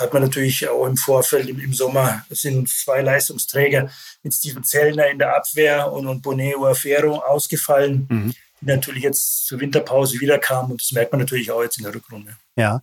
hat 0.03 0.13
man 0.13 0.23
natürlich 0.23 0.69
auch 0.69 0.87
im 0.87 0.97
Vorfeld 0.97 1.49
im, 1.49 1.61
im 1.61 1.73
Sommer, 1.73 2.25
das 2.29 2.43
sind 2.43 2.69
zwei 2.69 3.03
Leistungsträger 3.03 3.91
mit 4.23 4.35
Steven 4.35 4.65
Zellner 4.65 5.09
in 5.09 5.19
der 5.19 5.37
Abwehr 5.37 5.93
und, 5.93 6.07
und 6.07 6.23
Boneo 6.23 6.67
Afero 6.67 7.21
ausgefallen, 7.21 8.07
mhm. 8.11 8.35
die 8.61 8.67
natürlich 8.67 9.03
jetzt 9.03 9.47
zur 9.47 9.61
Winterpause 9.61 10.21
wiederkamen 10.21 10.73
und 10.73 10.81
das 10.81 10.93
merkt 10.93 11.13
man 11.13 11.21
natürlich 11.21 11.51
auch 11.51 11.63
jetzt 11.63 11.79
in 11.79 11.85
der 11.85 11.95
Rückrunde. 11.95 12.37
Ja. 12.57 12.83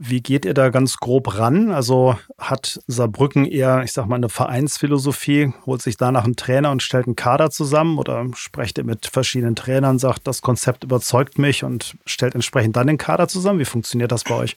Wie 0.00 0.20
geht 0.20 0.44
ihr 0.44 0.54
da 0.54 0.68
ganz 0.68 0.98
grob 0.98 1.38
ran? 1.38 1.72
Also 1.72 2.16
hat 2.38 2.80
Saarbrücken 2.86 3.46
eher, 3.46 3.82
ich 3.82 3.92
sag 3.92 4.06
mal, 4.06 4.16
eine 4.16 4.28
Vereinsphilosophie, 4.28 5.52
holt 5.66 5.82
sich 5.82 5.96
danach 5.96 6.24
einen 6.24 6.36
Trainer 6.36 6.70
und 6.70 6.82
stellt 6.82 7.06
einen 7.06 7.16
Kader 7.16 7.50
zusammen 7.50 7.98
oder 7.98 8.24
sprecht 8.34 8.78
ihr 8.78 8.84
mit 8.84 9.06
verschiedenen 9.06 9.56
Trainern, 9.56 9.98
sagt, 9.98 10.26
das 10.28 10.40
Konzept 10.40 10.84
überzeugt 10.84 11.38
mich 11.38 11.64
und 11.64 11.96
stellt 12.06 12.36
entsprechend 12.36 12.76
dann 12.76 12.86
den 12.86 12.98
Kader 12.98 13.26
zusammen? 13.26 13.58
Wie 13.58 13.64
funktioniert 13.64 14.12
das 14.12 14.22
bei 14.22 14.36
euch? 14.36 14.56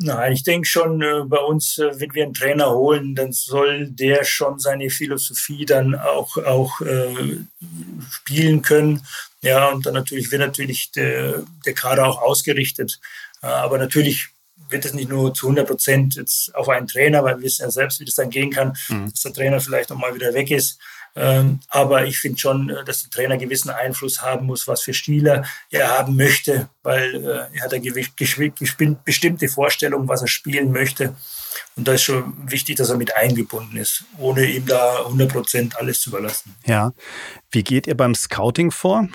Nein, 0.00 0.32
ich 0.32 0.44
denke 0.44 0.66
schon, 0.66 1.02
äh, 1.02 1.24
bei 1.26 1.38
uns, 1.38 1.76
äh, 1.78 1.90
wenn 1.98 2.14
wir 2.14 2.22
einen 2.22 2.34
Trainer 2.34 2.70
holen, 2.70 3.16
dann 3.16 3.32
soll 3.32 3.88
der 3.88 4.24
schon 4.24 4.60
seine 4.60 4.90
Philosophie 4.90 5.66
dann 5.66 5.96
auch, 5.96 6.36
auch 6.36 6.80
äh, 6.82 7.38
spielen 8.08 8.62
können. 8.62 9.04
Ja, 9.42 9.68
und 9.70 9.86
dann 9.86 9.94
natürlich 9.94 10.30
wird 10.30 10.40
natürlich 10.40 10.92
der, 10.92 11.42
der 11.66 11.74
Kader 11.74 12.06
auch 12.06 12.22
ausgerichtet. 12.22 13.00
Aber 13.40 13.78
natürlich 13.78 14.28
wird 14.68 14.84
es 14.84 14.94
nicht 14.94 15.08
nur 15.08 15.32
zu 15.34 15.46
100 15.46 15.66
Prozent 15.66 16.16
jetzt 16.16 16.54
auf 16.54 16.68
einen 16.68 16.86
Trainer, 16.86 17.24
weil 17.24 17.36
wir 17.36 17.44
wissen 17.44 17.62
ja 17.62 17.70
selbst, 17.70 18.00
wie 18.00 18.04
das 18.04 18.16
dann 18.16 18.30
gehen 18.30 18.50
kann, 18.50 18.76
mhm. 18.88 19.10
dass 19.10 19.20
der 19.20 19.32
Trainer 19.32 19.60
vielleicht 19.60 19.90
noch 19.90 19.98
mal 19.98 20.14
wieder 20.14 20.34
weg 20.34 20.50
ist. 20.50 20.78
Ähm, 21.18 21.58
aber 21.68 22.06
ich 22.06 22.20
finde 22.20 22.38
schon, 22.38 22.70
äh, 22.70 22.84
dass 22.84 23.02
der 23.02 23.10
Trainer 23.10 23.36
gewissen 23.36 23.70
Einfluss 23.70 24.22
haben 24.22 24.46
muss, 24.46 24.68
was 24.68 24.82
für 24.82 24.94
Spieler 24.94 25.44
er 25.70 25.88
haben 25.98 26.14
möchte, 26.14 26.70
weil 26.84 27.16
äh, 27.16 27.56
er 27.56 27.64
hat 27.64 27.74
eine 27.74 28.96
bestimmte 29.04 29.48
Vorstellung, 29.48 30.06
was 30.06 30.22
er 30.22 30.28
spielen 30.28 30.70
möchte. 30.70 31.16
Und 31.74 31.88
da 31.88 31.94
ist 31.94 32.04
schon 32.04 32.34
wichtig, 32.48 32.76
dass 32.76 32.90
er 32.90 32.96
mit 32.96 33.16
eingebunden 33.16 33.76
ist, 33.76 34.04
ohne 34.16 34.44
ihm 34.46 34.66
da 34.66 34.98
100 35.06 35.32
Prozent 35.32 35.76
alles 35.76 36.00
zu 36.00 36.10
überlassen. 36.10 36.54
Ja. 36.66 36.92
Wie 37.50 37.64
geht 37.64 37.88
ihr 37.88 37.96
beim 37.96 38.14
Scouting 38.14 38.70
vor? 38.70 39.08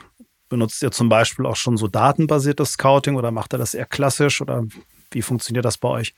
Benutzt 0.49 0.83
ihr 0.83 0.91
zum 0.91 1.07
Beispiel 1.07 1.45
auch 1.45 1.55
schon 1.55 1.77
so 1.77 1.87
datenbasiertes 1.87 2.73
Scouting 2.73 3.15
oder 3.15 3.31
macht 3.31 3.53
er 3.53 3.59
das 3.59 3.73
eher 3.73 3.85
klassisch 3.85 4.41
oder 4.41 4.65
wie 5.11 5.21
funktioniert 5.21 5.63
das 5.63 5.77
bei 5.77 5.87
euch? 5.87 6.13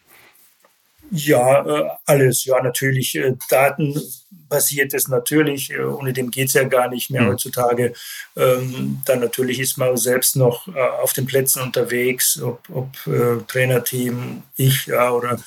Ja, 1.16 1.66
äh, 1.66 1.90
alles. 2.06 2.44
Ja, 2.46 2.62
natürlich. 2.62 3.16
Äh, 3.16 3.36
datenbasiert 3.50 4.94
ist 4.94 5.08
natürlich. 5.08 5.72
Äh, 5.72 5.80
ohne 5.80 6.12
dem 6.12 6.30
geht 6.30 6.50
es 6.50 6.54
ja 6.54 6.64
gar 6.64 6.90
nicht 6.90 7.10
mehr 7.10 7.22
mhm. 7.22 7.30
heutzutage. 7.30 7.94
Ähm, 8.36 9.02
dann 9.06 9.22
natürlich 9.22 9.60
ist 9.60 9.78
man 9.78 9.96
selbst 9.96 10.36
noch 10.36 10.68
auf 10.76 11.14
den 11.14 11.26
Plätzen 11.26 11.62
unterwegs, 11.62 12.42
ob, 12.42 12.62
ob 12.70 12.92
Trainerteam, 13.48 14.44
ich 14.58 14.88
ja, 14.88 15.12
oder 15.12 15.40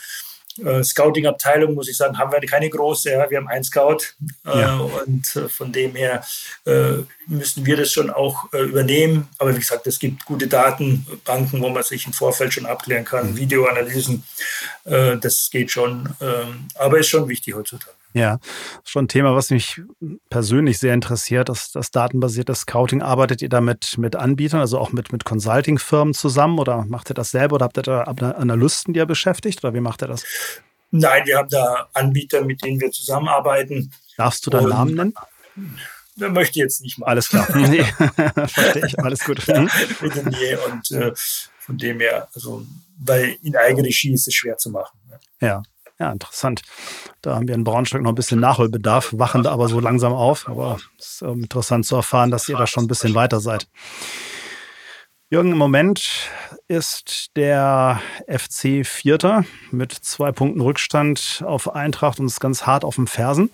äh, 0.65 0.83
Scouting-Abteilung, 0.83 1.75
muss 1.75 1.89
ich 1.89 1.97
sagen, 1.97 2.19
haben 2.19 2.33
wir 2.33 2.41
keine 2.41 2.69
große. 2.69 3.11
Ja. 3.11 3.31
Wir 3.31 3.39
haben 3.39 3.49
einen 3.49 3.65
Scout 3.65 3.99
äh, 4.47 4.61
ja. 4.61 4.77
und 4.79 5.37
äh, 5.37 5.49
von 5.49 5.73
dem 5.73 5.95
her 5.95 6.25
äh, 6.67 6.99
müssen 7.27 7.67
wir 7.67 7.77
das 7.77 7.93
schon 7.93 8.11
auch 8.11 8.53
äh, 8.53 8.63
übernehmen. 8.63 9.29
Aber 9.39 9.55
wie 9.55 9.61
gesagt, 9.61 9.87
es 9.87 9.99
gibt 9.99 10.25
gute 10.25 10.47
Datenbanken, 10.47 11.61
wo 11.61 11.69
man 11.69 11.83
sich 11.83 12.07
im 12.07 12.13
Vorfeld 12.13 12.53
schon 12.55 12.67
abklären 12.67 13.05
kann, 13.05 13.33
mhm. 13.33 13.37
Videoanalysen. 13.37 14.25
Äh, 14.85 15.17
das 15.19 15.51
geht 15.51 15.71
schon, 15.71 16.09
ähm, 16.21 16.69
aber 16.75 16.99
ist 16.99 17.09
schon 17.09 17.29
wichtig 17.29 17.55
heutzutage. 17.55 17.95
Ja, 18.15 18.39
schon 18.85 19.05
ein 19.05 19.09
Thema, 19.09 19.35
was 19.35 19.51
mich 19.51 19.83
persönlich 20.31 20.79
sehr 20.79 20.95
interessiert, 20.95 21.49
das, 21.49 21.73
das 21.73 21.91
datenbasierte 21.91 22.55
Scouting. 22.55 23.03
Arbeitet 23.03 23.43
ihr 23.43 23.49
da 23.49 23.61
mit, 23.61 23.97
Anbietern, 24.17 24.61
also 24.61 24.79
auch 24.79 24.93
mit, 24.93 25.13
mit 25.13 25.25
Consulting-Firmen 25.25 26.15
zusammen 26.15 26.59
oder 26.59 26.85
macht 26.87 27.11
ihr 27.11 27.15
das 27.15 27.31
selber 27.31 27.57
oder 27.57 27.67
habt 27.67 27.79
ihr 27.79 27.83
da 27.83 28.03
Analysten, 28.03 28.95
die 28.95 29.01
ihr 29.01 29.07
beschäftigt 29.07 29.63
oder 29.63 29.75
wie 29.75 29.81
macht 29.81 30.03
ihr 30.03 30.09
das? 30.09 30.25
Nein, 30.91 31.27
wir 31.27 31.37
haben 31.37 31.51
da 31.51 31.89
Anbieter, 31.93 32.45
mit 32.45 32.65
denen 32.65 32.81
wir 32.81 32.91
zusammenarbeiten. 32.91 33.93
Darfst 34.17 34.47
du 34.47 34.51
da 34.51 34.63
Namen 34.63 34.95
nennen? 34.95 35.15
Da 36.17 36.29
möchte 36.29 36.59
ich 36.59 36.63
jetzt 36.63 36.81
nicht 36.81 36.99
mal. 36.99 37.07
Alles 37.07 37.29
klar. 37.29 37.47
Nee, 37.69 37.85
verstehe 38.47 38.87
ich. 38.87 38.99
Alles 38.99 39.25
gut. 39.25 39.47
Mhm. 39.47 39.71
und 40.73 40.91
äh, 40.91 41.13
von 41.59 41.79
dem 41.79 42.01
her, 42.01 42.29
also, 42.35 42.67
weil 42.99 43.37
in 43.43 43.55
Eigenregie 43.55 44.13
ist 44.13 44.27
es 44.27 44.35
schwer 44.35 44.57
zu 44.57 44.71
machen. 44.71 44.99
Ja. 45.41 45.63
Ja, 46.01 46.13
interessant. 46.13 46.63
Da 47.23 47.35
haben 47.35 47.49
wir 47.49 47.57
in 47.57 47.65
Braunschweig 47.65 48.03
noch 48.03 48.13
ein 48.13 48.15
bisschen 48.15 48.39
Nachholbedarf, 48.39 49.15
wachen 49.17 49.43
da 49.43 49.51
aber 49.51 49.69
so 49.69 49.81
langsam 49.81 50.13
auf. 50.13 50.49
Aber 50.49 50.79
es 50.97 51.15
ist 51.15 51.23
ähm, 51.23 51.43
interessant 51.43 51.87
zu 51.87 51.97
erfahren, 51.97 52.31
dass 52.31 52.49
ihr 52.49 52.57
da 52.57 52.67
schon 52.69 52.85
ein 52.85 52.89
bisschen 52.89 53.15
weiter 53.17 53.41
seid. 53.41 53.67
Jürgen, 55.31 55.53
im 55.53 55.59
Moment 55.59 56.31
ist 56.69 57.37
der 57.37 58.01
FC 58.27 58.87
Vierter 58.87 59.45
mit 59.71 59.93
zwei 59.93 60.33
Punkten 60.33 60.63
Rückstand 60.63 61.45
auf 61.45 61.75
Eintracht 61.75 62.19
und 62.19 62.25
ist 62.25 62.41
ganz 62.41 62.65
hart 62.65 62.83
auf 62.83 62.95
den 62.95 63.07
Fersen. 63.07 63.51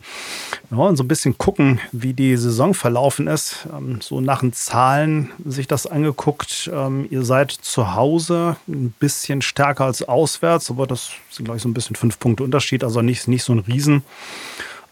Wir 0.68 0.78
wollen 0.78 0.94
so 0.94 1.02
ein 1.02 1.08
bisschen 1.08 1.36
gucken, 1.36 1.80
wie 1.90 2.12
die 2.12 2.36
Saison 2.36 2.74
verlaufen 2.74 3.26
ist. 3.26 3.66
Ähm, 3.76 4.00
so 4.00 4.20
nach 4.20 4.38
den 4.38 4.52
Zahlen 4.52 5.32
sich 5.44 5.66
das 5.66 5.88
angeguckt. 5.88 6.70
Ähm, 6.72 7.08
ihr 7.10 7.24
seid 7.24 7.50
zu 7.50 7.96
Hause 7.96 8.56
ein 8.68 8.94
bisschen 9.00 9.42
stärker 9.42 9.86
als 9.86 10.06
auswärts, 10.06 10.70
aber 10.70 10.86
das 10.86 11.10
sind, 11.28 11.46
glaube 11.46 11.56
ich, 11.56 11.64
so 11.64 11.68
ein 11.68 11.74
bisschen 11.74 11.96
fünf 11.96 12.20
Punkte 12.20 12.44
Unterschied. 12.44 12.84
Also 12.84 13.02
nicht, 13.02 13.26
nicht 13.26 13.42
so 13.42 13.52
ein 13.52 13.58
Riesen. 13.58 14.04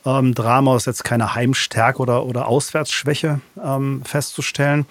Ähm, 0.05 0.35
Drama 0.35 0.75
ist 0.75 0.89
jetzt 0.89 1.05
keine 1.05 1.37
Heimstärke 1.37 2.03
oder, 2.03 2.27
oder 2.27 2.49
Auswärtsschwäche 2.49 3.41
festzustellen. 4.03 4.85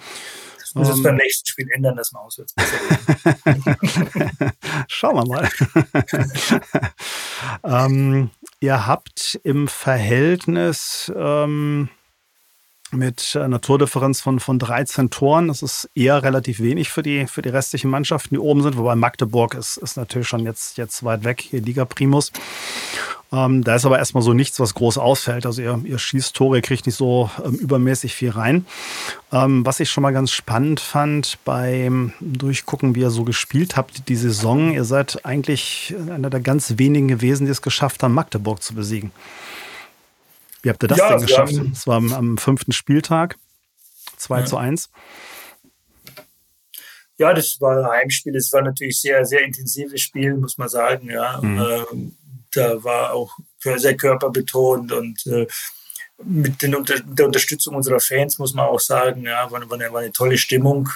Das 0.72 0.74
muss 0.74 0.88
um, 0.88 0.94
es 0.94 1.02
beim 1.02 1.16
nächsten 1.16 1.46
Spiel 1.46 1.68
ändern, 1.70 1.96
dass 1.96 2.12
man 2.12 2.22
auswärts 2.22 2.54
besser 2.54 2.78
Schauen 4.88 5.16
wir 5.16 5.26
mal. 5.26 5.48
ähm, 7.86 8.30
ihr 8.60 8.86
habt 8.86 9.38
im 9.42 9.68
Verhältnis 9.68 11.12
ähm, 11.14 11.90
mit 12.92 13.36
einer 13.36 13.60
Tordifferenz 13.60 14.20
von, 14.20 14.38
von 14.38 14.58
13 14.58 15.10
Toren. 15.10 15.48
Das 15.48 15.62
ist 15.62 15.90
eher 15.94 16.22
relativ 16.22 16.60
wenig 16.60 16.90
für 16.90 17.02
die, 17.02 17.26
für 17.26 17.42
die 17.42 17.48
restlichen 17.48 17.90
Mannschaften, 17.90 18.34
die 18.34 18.38
oben 18.38 18.62
sind, 18.62 18.76
wobei 18.76 18.94
Magdeburg 18.94 19.54
ist, 19.54 19.78
ist 19.78 19.96
natürlich 19.96 20.28
schon 20.28 20.44
jetzt, 20.44 20.76
jetzt 20.78 21.02
weit 21.04 21.24
weg, 21.24 21.40
hier 21.40 21.60
Liga 21.60 21.84
Primus. 21.84 22.32
Ähm, 23.32 23.64
da 23.64 23.74
ist 23.76 23.86
aber 23.86 23.98
erstmal 23.98 24.22
so 24.22 24.34
nichts, 24.34 24.60
was 24.60 24.74
groß 24.74 24.98
ausfällt. 24.98 25.46
Also 25.46 25.62
ihr, 25.62 25.80
ihr 25.84 25.98
schießt 25.98 26.36
Tore, 26.36 26.58
ihr 26.58 26.62
kriegt 26.62 26.84
nicht 26.84 26.96
so 26.96 27.30
ähm, 27.42 27.54
übermäßig 27.54 28.14
viel 28.14 28.30
rein. 28.30 28.66
Ähm, 29.32 29.64
was 29.64 29.80
ich 29.80 29.90
schon 29.90 30.02
mal 30.02 30.12
ganz 30.12 30.30
spannend 30.32 30.80
fand 30.80 31.38
beim 31.46 32.12
Durchgucken, 32.20 32.94
wie 32.94 33.00
ihr 33.00 33.10
so 33.10 33.24
gespielt 33.24 33.76
habt, 33.76 34.08
die 34.08 34.16
Saison, 34.16 34.74
ihr 34.74 34.84
seid 34.84 35.24
eigentlich 35.24 35.94
einer 36.10 36.28
der 36.28 36.40
ganz 36.40 36.74
wenigen 36.76 37.08
gewesen, 37.08 37.46
die 37.46 37.52
es 37.52 37.62
geschafft 37.62 38.02
haben, 38.02 38.12
Magdeburg 38.12 38.62
zu 38.62 38.74
besiegen. 38.74 39.12
Wie 40.62 40.70
habt 40.70 40.82
ihr 40.82 40.88
das 40.88 40.98
ja, 40.98 41.10
denn 41.10 41.26
geschafft? 41.26 41.54
Es 41.72 41.86
war 41.86 41.96
am, 41.96 42.12
am, 42.12 42.38
fünften 42.38 42.72
Spieltag, 42.72 43.36
2 44.16 44.40
ja. 44.40 44.46
zu 44.46 44.56
1. 44.56 44.90
Ja, 47.18 47.34
das 47.34 47.60
war 47.60 47.78
ein 47.78 47.86
Heimspiel. 47.86 48.32
Das 48.32 48.52
war 48.52 48.62
natürlich 48.62 49.00
sehr, 49.00 49.24
sehr 49.24 49.44
intensives 49.44 50.00
Spiel, 50.00 50.34
muss 50.34 50.58
man 50.58 50.68
sagen. 50.68 51.10
Ja. 51.10 51.40
Mhm. 51.42 51.60
Ähm, 51.60 52.16
da 52.52 52.82
war 52.82 53.12
auch 53.12 53.36
sehr 53.62 53.96
körperbetont 53.96 54.92
und 54.92 55.26
äh, 55.26 55.46
mit, 56.24 56.62
den, 56.62 56.70
mit, 56.70 57.04
der 57.06 57.26
Unterstützung 57.26 57.74
unserer 57.74 58.00
Fans 58.00 58.38
muss 58.38 58.54
man 58.54 58.66
auch 58.66 58.80
sagen, 58.80 59.24
ja, 59.24 59.50
war, 59.50 59.68
war, 59.68 59.80
eine, 59.80 59.92
war 59.92 60.00
eine 60.00 60.12
tolle 60.12 60.38
Stimmung. 60.38 60.88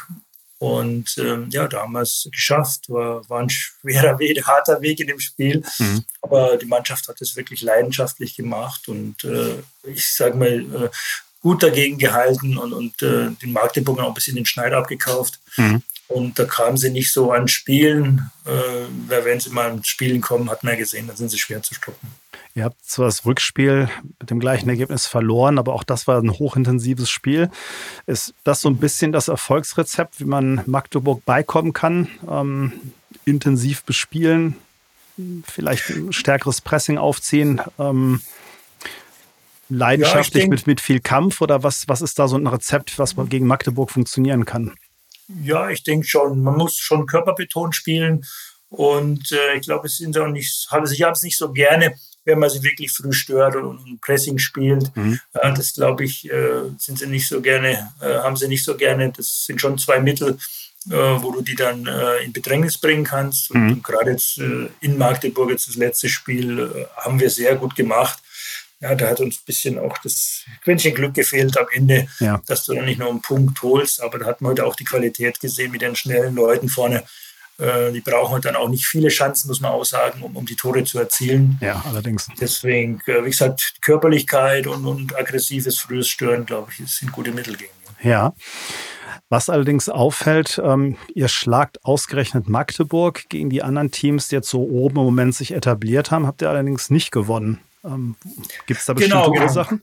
Und 0.58 1.16
ähm, 1.18 1.48
ja, 1.50 1.68
da 1.68 1.82
haben 1.82 1.92
wir 1.92 2.00
es 2.00 2.28
geschafft. 2.32 2.88
War, 2.88 3.28
war 3.28 3.40
ein 3.40 3.50
schwerer 3.50 4.18
Weg, 4.18 4.42
harter 4.46 4.80
Weg 4.80 5.00
in 5.00 5.08
dem 5.08 5.20
Spiel. 5.20 5.62
Mhm. 5.78 6.04
Aber 6.22 6.56
die 6.56 6.66
Mannschaft 6.66 7.08
hat 7.08 7.20
es 7.20 7.36
wirklich 7.36 7.62
leidenschaftlich 7.62 8.36
gemacht 8.36 8.88
und 8.88 9.22
äh, 9.24 9.62
ich 9.84 10.06
sage 10.06 10.36
mal, 10.36 10.48
äh, 10.48 10.88
gut 11.42 11.62
dagegen 11.62 11.98
gehalten 11.98 12.56
und, 12.56 12.72
und 12.72 13.02
äh, 13.02 13.30
den 13.30 13.52
Magdeburgern 13.52 14.06
auch 14.06 14.10
ein 14.10 14.14
bisschen 14.14 14.36
den 14.36 14.46
Schneid 14.46 14.72
abgekauft. 14.72 15.38
Mhm. 15.56 15.82
Und 16.08 16.38
da 16.38 16.44
kamen 16.44 16.76
sie 16.76 16.90
nicht 16.90 17.12
so 17.12 17.32
an 17.32 17.48
Spielen. 17.48 18.30
Äh, 18.44 19.20
wenn 19.24 19.40
sie 19.40 19.50
mal 19.50 19.70
an 19.70 19.84
Spielen 19.84 20.20
kommen, 20.20 20.50
hat 20.50 20.62
man 20.62 20.74
ja 20.74 20.78
gesehen, 20.78 21.06
dann 21.06 21.16
sind 21.16 21.30
sie 21.30 21.38
schwer 21.38 21.62
zu 21.62 21.74
stoppen. 21.74 22.08
Ihr 22.56 22.64
habt 22.64 22.82
zwar 22.86 23.04
das 23.04 23.26
Rückspiel 23.26 23.90
mit 24.18 24.30
dem 24.30 24.40
gleichen 24.40 24.70
Ergebnis 24.70 25.06
verloren, 25.06 25.58
aber 25.58 25.74
auch 25.74 25.84
das 25.84 26.06
war 26.06 26.18
ein 26.18 26.30
hochintensives 26.30 27.10
Spiel. 27.10 27.50
Ist 28.06 28.32
das 28.44 28.62
so 28.62 28.70
ein 28.70 28.78
bisschen 28.78 29.12
das 29.12 29.28
Erfolgsrezept, 29.28 30.20
wie 30.20 30.24
man 30.24 30.62
Magdeburg 30.64 31.22
beikommen 31.26 31.74
kann? 31.74 32.08
Ähm, 32.26 32.72
intensiv 33.26 33.84
bespielen, 33.84 34.56
vielleicht 35.44 35.90
ein 35.90 36.14
stärkeres 36.14 36.62
Pressing 36.62 36.96
aufziehen, 36.96 37.60
ähm, 37.78 38.22
leidenschaftlich 39.68 40.44
ja, 40.44 40.48
denk, 40.48 40.52
mit, 40.52 40.66
mit 40.66 40.80
viel 40.80 41.00
Kampf 41.00 41.42
oder 41.42 41.62
was, 41.62 41.86
was 41.88 42.00
ist 42.00 42.18
da 42.18 42.26
so 42.26 42.38
ein 42.38 42.46
Rezept, 42.46 42.98
was 42.98 43.14
gegen 43.28 43.46
Magdeburg 43.46 43.90
funktionieren 43.90 44.46
kann? 44.46 44.72
Ja, 45.42 45.68
ich 45.68 45.82
denke 45.82 46.06
schon. 46.06 46.40
Man 46.40 46.56
muss 46.56 46.78
schon 46.78 47.04
körperbetont 47.04 47.76
spielen. 47.76 48.24
Und 48.70 49.30
äh, 49.30 49.56
ich 49.56 49.62
glaube, 49.66 49.88
es 49.88 49.98
sind 49.98 50.16
auch 50.16 50.28
nicht, 50.28 50.66
also 50.70 50.94
ich 50.94 51.02
habe 51.02 51.12
es 51.12 51.22
nicht 51.22 51.36
so 51.36 51.52
gerne, 51.52 51.94
wenn 52.26 52.38
man 52.38 52.50
sie 52.50 52.62
wirklich 52.62 52.92
früh 52.92 53.12
stört 53.12 53.56
und, 53.56 54.00
Pressing 54.02 54.38
spielt. 54.38 54.94
Mhm. 54.94 55.18
Äh, 55.32 55.54
das 55.54 55.72
glaube 55.72 56.04
ich, 56.04 56.30
äh, 56.30 56.62
sind 56.76 56.98
sie 56.98 57.06
nicht 57.06 57.28
so 57.28 57.40
gerne, 57.40 57.92
äh, 58.00 58.18
haben 58.18 58.36
sie 58.36 58.48
nicht 58.48 58.64
so 58.64 58.76
gerne. 58.76 59.12
Das 59.16 59.46
sind 59.46 59.60
schon 59.60 59.78
zwei 59.78 60.00
Mittel, 60.00 60.36
wo 60.88 61.32
du 61.32 61.42
die 61.42 61.56
dann 61.56 61.88
in 62.24 62.32
Bedrängnis 62.32 62.78
bringen 62.78 63.02
kannst. 63.02 63.50
Und, 63.50 63.60
mhm. 63.60 63.72
und 63.72 63.82
gerade 63.82 64.12
jetzt 64.12 64.38
in 64.38 64.96
Magdeburg, 64.96 65.50
jetzt 65.50 65.66
das 65.66 65.74
letzte 65.74 66.08
Spiel, 66.08 66.86
haben 66.96 67.18
wir 67.18 67.28
sehr 67.28 67.56
gut 67.56 67.74
gemacht 67.74 68.22
ja, 68.80 68.94
da 68.94 69.08
hat 69.08 69.20
uns 69.20 69.38
ein 69.38 69.44
bisschen 69.46 69.78
auch 69.78 69.96
das 69.98 70.44
Quäntchen 70.62 70.94
Glück 70.94 71.14
gefehlt 71.14 71.58
am 71.58 71.66
Ende, 71.72 72.08
ja. 72.20 72.42
dass 72.46 72.64
du 72.64 72.74
dann 72.74 72.84
nicht 72.84 72.98
nur 72.98 73.08
einen 73.08 73.22
Punkt 73.22 73.62
holst, 73.62 74.02
aber 74.02 74.18
da 74.18 74.26
hat 74.26 74.40
man 74.40 74.52
heute 74.52 74.66
auch 74.66 74.76
die 74.76 74.84
Qualität 74.84 75.40
gesehen 75.40 75.72
mit 75.72 75.82
den 75.82 75.96
schnellen 75.96 76.34
Leuten 76.34 76.68
vorne. 76.68 77.02
Äh, 77.58 77.92
die 77.92 78.00
brauchen 78.00 78.34
halt 78.34 78.44
dann 78.44 78.56
auch 78.56 78.68
nicht 78.68 78.86
viele 78.86 79.08
Chancen, 79.08 79.48
muss 79.48 79.60
man 79.60 79.72
auch 79.72 79.84
sagen, 79.84 80.22
um, 80.22 80.36
um 80.36 80.44
die 80.44 80.56
Tore 80.56 80.84
zu 80.84 80.98
erzielen. 80.98 81.58
Ja, 81.60 81.82
allerdings. 81.88 82.28
Deswegen, 82.40 83.00
äh, 83.06 83.24
wie 83.24 83.30
gesagt, 83.30 83.76
Körperlichkeit 83.80 84.66
und, 84.66 84.84
und 84.86 85.16
aggressives 85.16 85.78
frühes 85.78 86.08
Stören, 86.08 86.44
glaube 86.44 86.70
ich, 86.70 86.86
sind 86.90 87.12
gute 87.12 87.32
Mittel 87.32 87.56
gegen. 87.56 87.70
Ja. 88.02 88.34
Was 89.28 89.48
allerdings 89.48 89.88
auffällt, 89.88 90.60
ähm, 90.62 90.96
ihr 91.14 91.28
schlagt 91.28 91.84
ausgerechnet 91.84 92.48
Magdeburg 92.48 93.28
gegen 93.28 93.50
die 93.50 93.62
anderen 93.62 93.90
Teams, 93.90 94.28
die 94.28 94.36
jetzt 94.36 94.48
so 94.48 94.62
oben 94.62 94.98
im 94.98 95.04
Moment 95.04 95.34
sich 95.34 95.52
etabliert 95.52 96.12
haben, 96.12 96.26
habt 96.26 96.42
ihr 96.42 96.50
allerdings 96.50 96.90
nicht 96.90 97.10
gewonnen. 97.10 97.58
Ähm, 97.84 98.14
Gibt 98.66 98.80
es 98.80 98.86
da 98.86 98.92
bestimmte 98.92 99.16
genau, 99.16 99.32
genau. 99.32 99.78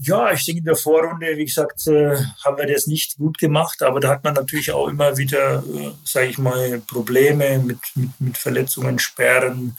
Ja, 0.00 0.32
ich 0.32 0.44
denke, 0.44 0.60
in 0.60 0.64
der 0.64 0.76
Vorrunde, 0.76 1.36
wie 1.36 1.44
gesagt, 1.44 1.86
äh, 1.88 2.16
haben 2.44 2.56
wir 2.56 2.72
das 2.72 2.86
nicht 2.86 3.16
gut 3.16 3.36
gemacht, 3.38 3.82
aber 3.82 3.98
da 3.98 4.10
hat 4.10 4.22
man 4.22 4.34
natürlich 4.34 4.70
auch 4.70 4.86
immer 4.86 5.16
wieder, 5.16 5.56
äh, 5.56 5.90
sage 6.04 6.28
ich 6.28 6.38
mal, 6.38 6.80
Probleme 6.86 7.58
mit, 7.58 7.80
mit, 7.96 8.10
mit 8.20 8.38
Verletzungen, 8.38 9.00
Sperren. 9.00 9.76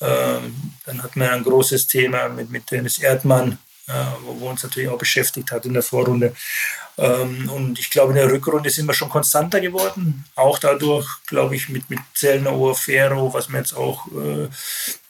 Äh, 0.00 0.40
dann 0.84 1.02
hat 1.02 1.16
man 1.16 1.30
ein 1.30 1.42
großes 1.42 1.86
Thema 1.86 2.28
mit, 2.28 2.50
mit 2.50 2.70
Dennis 2.70 2.98
Erdmann, 2.98 3.58
äh, 3.88 3.92
wo, 4.24 4.40
wo 4.40 4.50
uns 4.50 4.62
natürlich 4.62 4.90
auch 4.90 4.98
beschäftigt 4.98 5.50
hat 5.50 5.64
in 5.64 5.72
der 5.72 5.82
Vorrunde. 5.82 6.34
Ähm, 6.98 7.48
und 7.48 7.78
ich 7.78 7.90
glaube, 7.90 8.10
in 8.10 8.16
der 8.16 8.30
Rückrunde 8.30 8.68
sind 8.68 8.86
wir 8.86 8.92
schon 8.92 9.08
konstanter 9.08 9.60
geworden. 9.60 10.24
Auch 10.34 10.58
dadurch, 10.58 11.08
glaube 11.26 11.56
ich, 11.56 11.70
mit, 11.70 11.88
mit 11.88 12.00
Zellner, 12.14 12.52
Oafero, 12.52 13.32
was 13.32 13.48
wir 13.48 13.58
jetzt 13.58 13.74
auch 13.74 14.06
äh, 14.08 14.48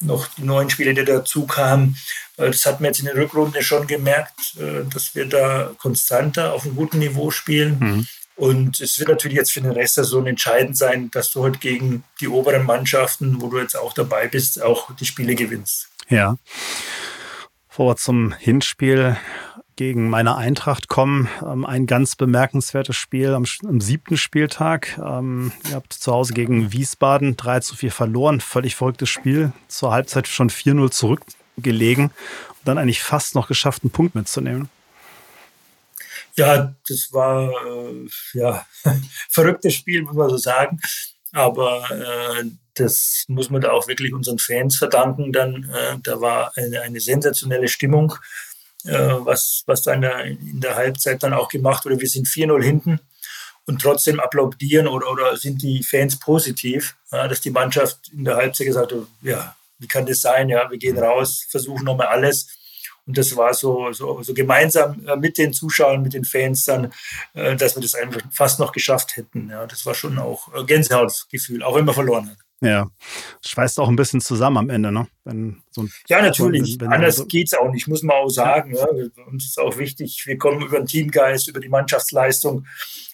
noch 0.01 0.29
die 0.37 0.45
neuen 0.45 0.71
Spiele, 0.71 0.95
die 0.95 1.05
dazu 1.05 1.47
kamen. 1.47 1.97
Das 2.47 2.67
hat 2.67 2.81
man 2.81 2.89
jetzt 2.89 3.01
in 3.01 3.07
der 3.07 3.17
Rückrunde 3.17 3.63
schon 3.63 3.87
gemerkt, 3.87 4.57
äh, 4.59 4.85
dass 4.93 5.15
wir 5.15 5.27
da 5.27 5.73
konstanter 5.79 6.53
auf 6.53 6.65
einem 6.65 6.77
guten 6.77 6.99
Niveau 6.99 7.31
spielen. 7.31 7.79
Mhm. 7.79 8.07
Und 8.35 8.81
es 8.81 8.99
wird 8.99 9.09
natürlich 9.09 9.37
jetzt 9.37 9.53
für 9.53 9.61
den 9.61 9.73
Rest 9.73 9.99
der 9.99 10.05
Saison 10.05 10.27
entscheidend 10.27 10.77
sein, 10.77 11.11
dass 11.11 11.31
du 11.31 11.43
heute 11.43 11.59
gegen 11.59 12.03
die 12.21 12.29
oberen 12.29 12.65
Mannschaften, 12.65 13.41
wo 13.41 13.49
du 13.49 13.59
jetzt 13.59 13.77
auch 13.77 13.93
dabei 13.93 14.29
bist, 14.29 14.63
auch 14.63 14.95
die 14.97 15.05
Spiele 15.05 15.35
gewinnst. 15.35 15.89
Ja. 16.09 16.37
Vor 17.69 17.97
zum 17.97 18.33
Hinspiel 18.33 19.17
gegen 19.77 20.11
meine 20.11 20.37
Eintracht 20.37 20.89
kommen. 20.89 21.29
Ähm, 21.43 21.65
ein 21.65 21.87
ganz 21.87 22.17
bemerkenswertes 22.17 22.97
Spiel 22.97 23.35
am, 23.35 23.45
am 23.67 23.81
siebten 23.81 24.17
Spieltag. 24.17 24.99
Ähm, 24.99 25.53
ihr 25.69 25.77
habt 25.77 25.93
zu 25.93 26.13
Hause 26.13 26.35
gegen 26.35 26.73
Wiesbaden 26.73 27.37
3 27.37 27.61
zu 27.61 27.77
4 27.77 27.91
verloren. 27.93 28.41
Völlig 28.41 28.77
verrücktes 28.77 29.09
Spiel. 29.09 29.53
Zur 29.69 29.93
Halbzeit 29.93 30.29
schon 30.29 30.51
4-0 30.51 30.91
zurückgelegen 31.55 32.07
und 32.07 32.65
dann 32.65 32.79
eigentlich 32.79 33.03
fast 33.03 33.35
noch 33.35 33.49
geschafft, 33.49 33.83
einen 33.83 33.91
Punkt 33.91 34.15
mitzunehmen. 34.15 34.69
Ja, 36.35 36.75
das 36.89 37.13
war 37.13 37.51
äh, 37.67 38.09
ja 38.33 38.67
verrücktes 39.31 39.75
Spiel, 39.75 40.03
muss 40.03 40.15
man 40.15 40.31
so 40.31 40.39
sagen. 40.39 40.81
Aber 41.33 41.91
äh, 41.91 42.45
das 42.75 43.25
muss 43.29 43.51
man 43.51 43.61
da 43.61 43.73
auch 43.73 43.87
wirklich 43.89 44.13
unseren 44.13 44.39
Fans 44.39 44.77
verdanken. 44.77 45.33
Dann, 45.33 45.71
äh, 45.71 45.99
da 46.03 46.21
war 46.21 46.53
eine, 46.57 46.83
eine 46.83 47.01
sensationelle 47.01 47.69
Stimmung 47.69 48.15
äh, 48.85 49.15
was, 49.25 49.63
was 49.67 49.83
dann 49.83 50.03
in 50.03 50.61
der 50.61 50.75
Halbzeit 50.75 51.23
dann 51.23 51.33
auch 51.33 51.49
gemacht 51.49 51.85
wurde. 51.85 52.01
Wir 52.01 52.09
sind 52.09 52.27
4-0 52.27 52.63
hinten 52.63 53.01
und 53.67 53.81
trotzdem 53.81 54.21
applaudieren 54.21 54.89
oder, 54.89 55.11
oder 55.11 55.37
sind 55.37 55.63
die 55.63 55.83
Fans 55.83 56.19
positiv, 56.19 56.97
ja, 57.11 57.29
dass 57.29 57.41
die 57.41 57.51
Mannschaft 57.51 58.11
in 58.13 58.25
der 58.25 58.37
Halbzeit 58.37 58.67
gesagt 58.67 58.93
hat, 58.93 59.07
ja, 59.23 59.55
wie 59.83 59.89
kann 59.89 60.07
das 60.07 60.21
sein? 60.21 60.49
Ja, 60.49 60.71
wir 60.71 60.79
gehen 60.79 60.99
raus, 60.99 61.47
versuchen 61.51 61.85
nochmal 61.85 62.07
alles. 62.07 62.47
Und 63.05 63.19
das 63.19 63.37
war 63.37 63.53
so, 63.53 63.93
so, 63.93 64.23
so 64.23 64.33
gemeinsam 64.33 65.05
äh, 65.07 65.17
mit 65.17 65.37
den 65.37 65.53
Zuschauern, 65.53 66.03
mit 66.03 66.15
den 66.15 66.25
Fans 66.25 66.65
dann, 66.65 66.93
äh, 67.35 67.57
dass 67.57 67.77
wir 67.77 67.83
das 67.83 67.95
einfach 67.95 68.21
fast 68.31 68.61
noch 68.61 68.71
geschafft 68.71 69.17
hätten. 69.17 69.51
Ja, 69.51 69.67
das 69.67 69.85
war 69.85 69.95
schon 69.95 70.19
auch 70.19 70.49
Gänsehautgefühl, 70.67 71.65
auch 71.65 71.75
wenn 71.75 71.85
man 71.85 71.95
verloren 71.95 72.31
hat. 72.31 72.39
Ja, 72.63 72.89
schweißt 73.45 73.81
auch 73.81 73.89
ein 73.89 73.97
bisschen 73.97 74.21
zusammen 74.21 74.57
am 74.57 74.71
Ende, 74.71 74.93
ne? 74.93 75.09
Wenn 75.25 75.63
so 75.73 75.89
ja, 76.07 76.23
natürlich. 76.23 76.79
Wenn, 76.79 76.87
wenn 76.87 76.93
Anders 76.93 77.17
so 77.17 77.27
geht 77.27 77.49
es 77.49 77.55
auch 77.55 77.73
nicht, 77.73 77.89
muss 77.89 78.05
man 78.05 78.17
auch 78.17 78.29
sagen. 78.29 78.77
Ja. 78.77 78.87
Ja. 78.95 79.25
Uns 79.27 79.47
ist 79.47 79.59
auch 79.59 79.79
wichtig, 79.79 80.23
wir 80.27 80.39
kommen 80.39 80.63
über 80.63 80.79
den 80.79 80.87
Teamgeist, 80.87 81.49
über 81.49 81.59
die 81.59 81.69
Mannschaftsleistung. 81.69 82.65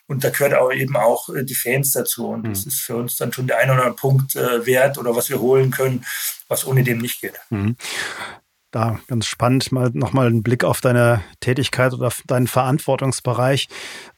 Und 0.08 0.24
da 0.24 0.30
gehört 0.30 0.54
auch 0.54 0.72
eben 0.72 0.96
auch 0.96 1.28
äh, 1.28 1.44
die 1.44 1.54
Fans 1.54 1.92
dazu. 1.92 2.28
Und 2.28 2.44
mhm. 2.44 2.50
das 2.50 2.66
ist 2.66 2.80
für 2.80 2.96
uns 2.96 3.16
dann 3.16 3.32
schon 3.32 3.46
der 3.46 3.58
ein 3.58 3.70
oder 3.70 3.80
andere 3.80 3.94
Punkt 3.94 4.34
äh, 4.34 4.66
wert 4.66 4.98
oder 4.98 5.14
was 5.14 5.28
wir 5.28 5.40
holen 5.40 5.70
können, 5.70 6.04
was 6.48 6.66
ohne 6.66 6.82
dem 6.82 6.98
nicht 6.98 7.20
geht. 7.20 7.34
Mhm 7.50 7.76
da 8.70 8.98
ganz 9.08 9.26
spannend, 9.26 9.72
mal 9.72 9.90
nochmal 9.94 10.26
einen 10.26 10.42
Blick 10.42 10.62
auf 10.62 10.80
deine 10.80 11.22
Tätigkeit 11.40 11.94
oder 11.94 12.10
deinen 12.26 12.46
Verantwortungsbereich. 12.46 13.68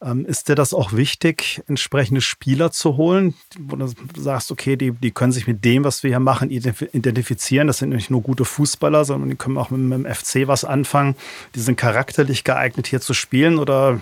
Ähm, 0.03 0.27
ist 0.27 0.49
dir 0.49 0.57
das 0.57 0.75
auch 0.75 0.93
wichtig, 0.93 1.63
entsprechende 1.69 2.21
Spieler 2.21 2.73
zu 2.73 2.97
holen, 2.97 3.35
wo 3.59 3.77
du 3.77 3.87
sagst, 4.17 4.51
okay, 4.51 4.75
die, 4.77 4.91
die 4.91 5.13
können 5.13 5.31
sich 5.31 5.47
mit 5.47 5.65
dem, 5.65 5.85
was 5.85 6.03
wir 6.03 6.11
hier 6.11 6.21
machen, 6.21 6.51
identifizieren. 6.51 7.69
Das 7.69 7.79
sind 7.79 7.91
nicht 7.91 8.11
nur 8.11 8.23
gute 8.23 8.45
Fußballer, 8.45 9.05
sondern 9.05 9.31
die 9.31 9.37
können 9.37 9.57
auch 9.57 9.71
mit, 9.71 9.81
mit 9.81 10.05
dem 10.05 10.13
FC 10.13 10.49
was 10.49 10.65
anfangen. 10.65 11.15
Die 11.55 11.61
sind 11.61 11.77
charakterlich 11.77 12.43
geeignet, 12.43 12.89
hier 12.89 13.01
zu 13.01 13.15
spielen. 13.15 13.59
Oder 13.59 14.01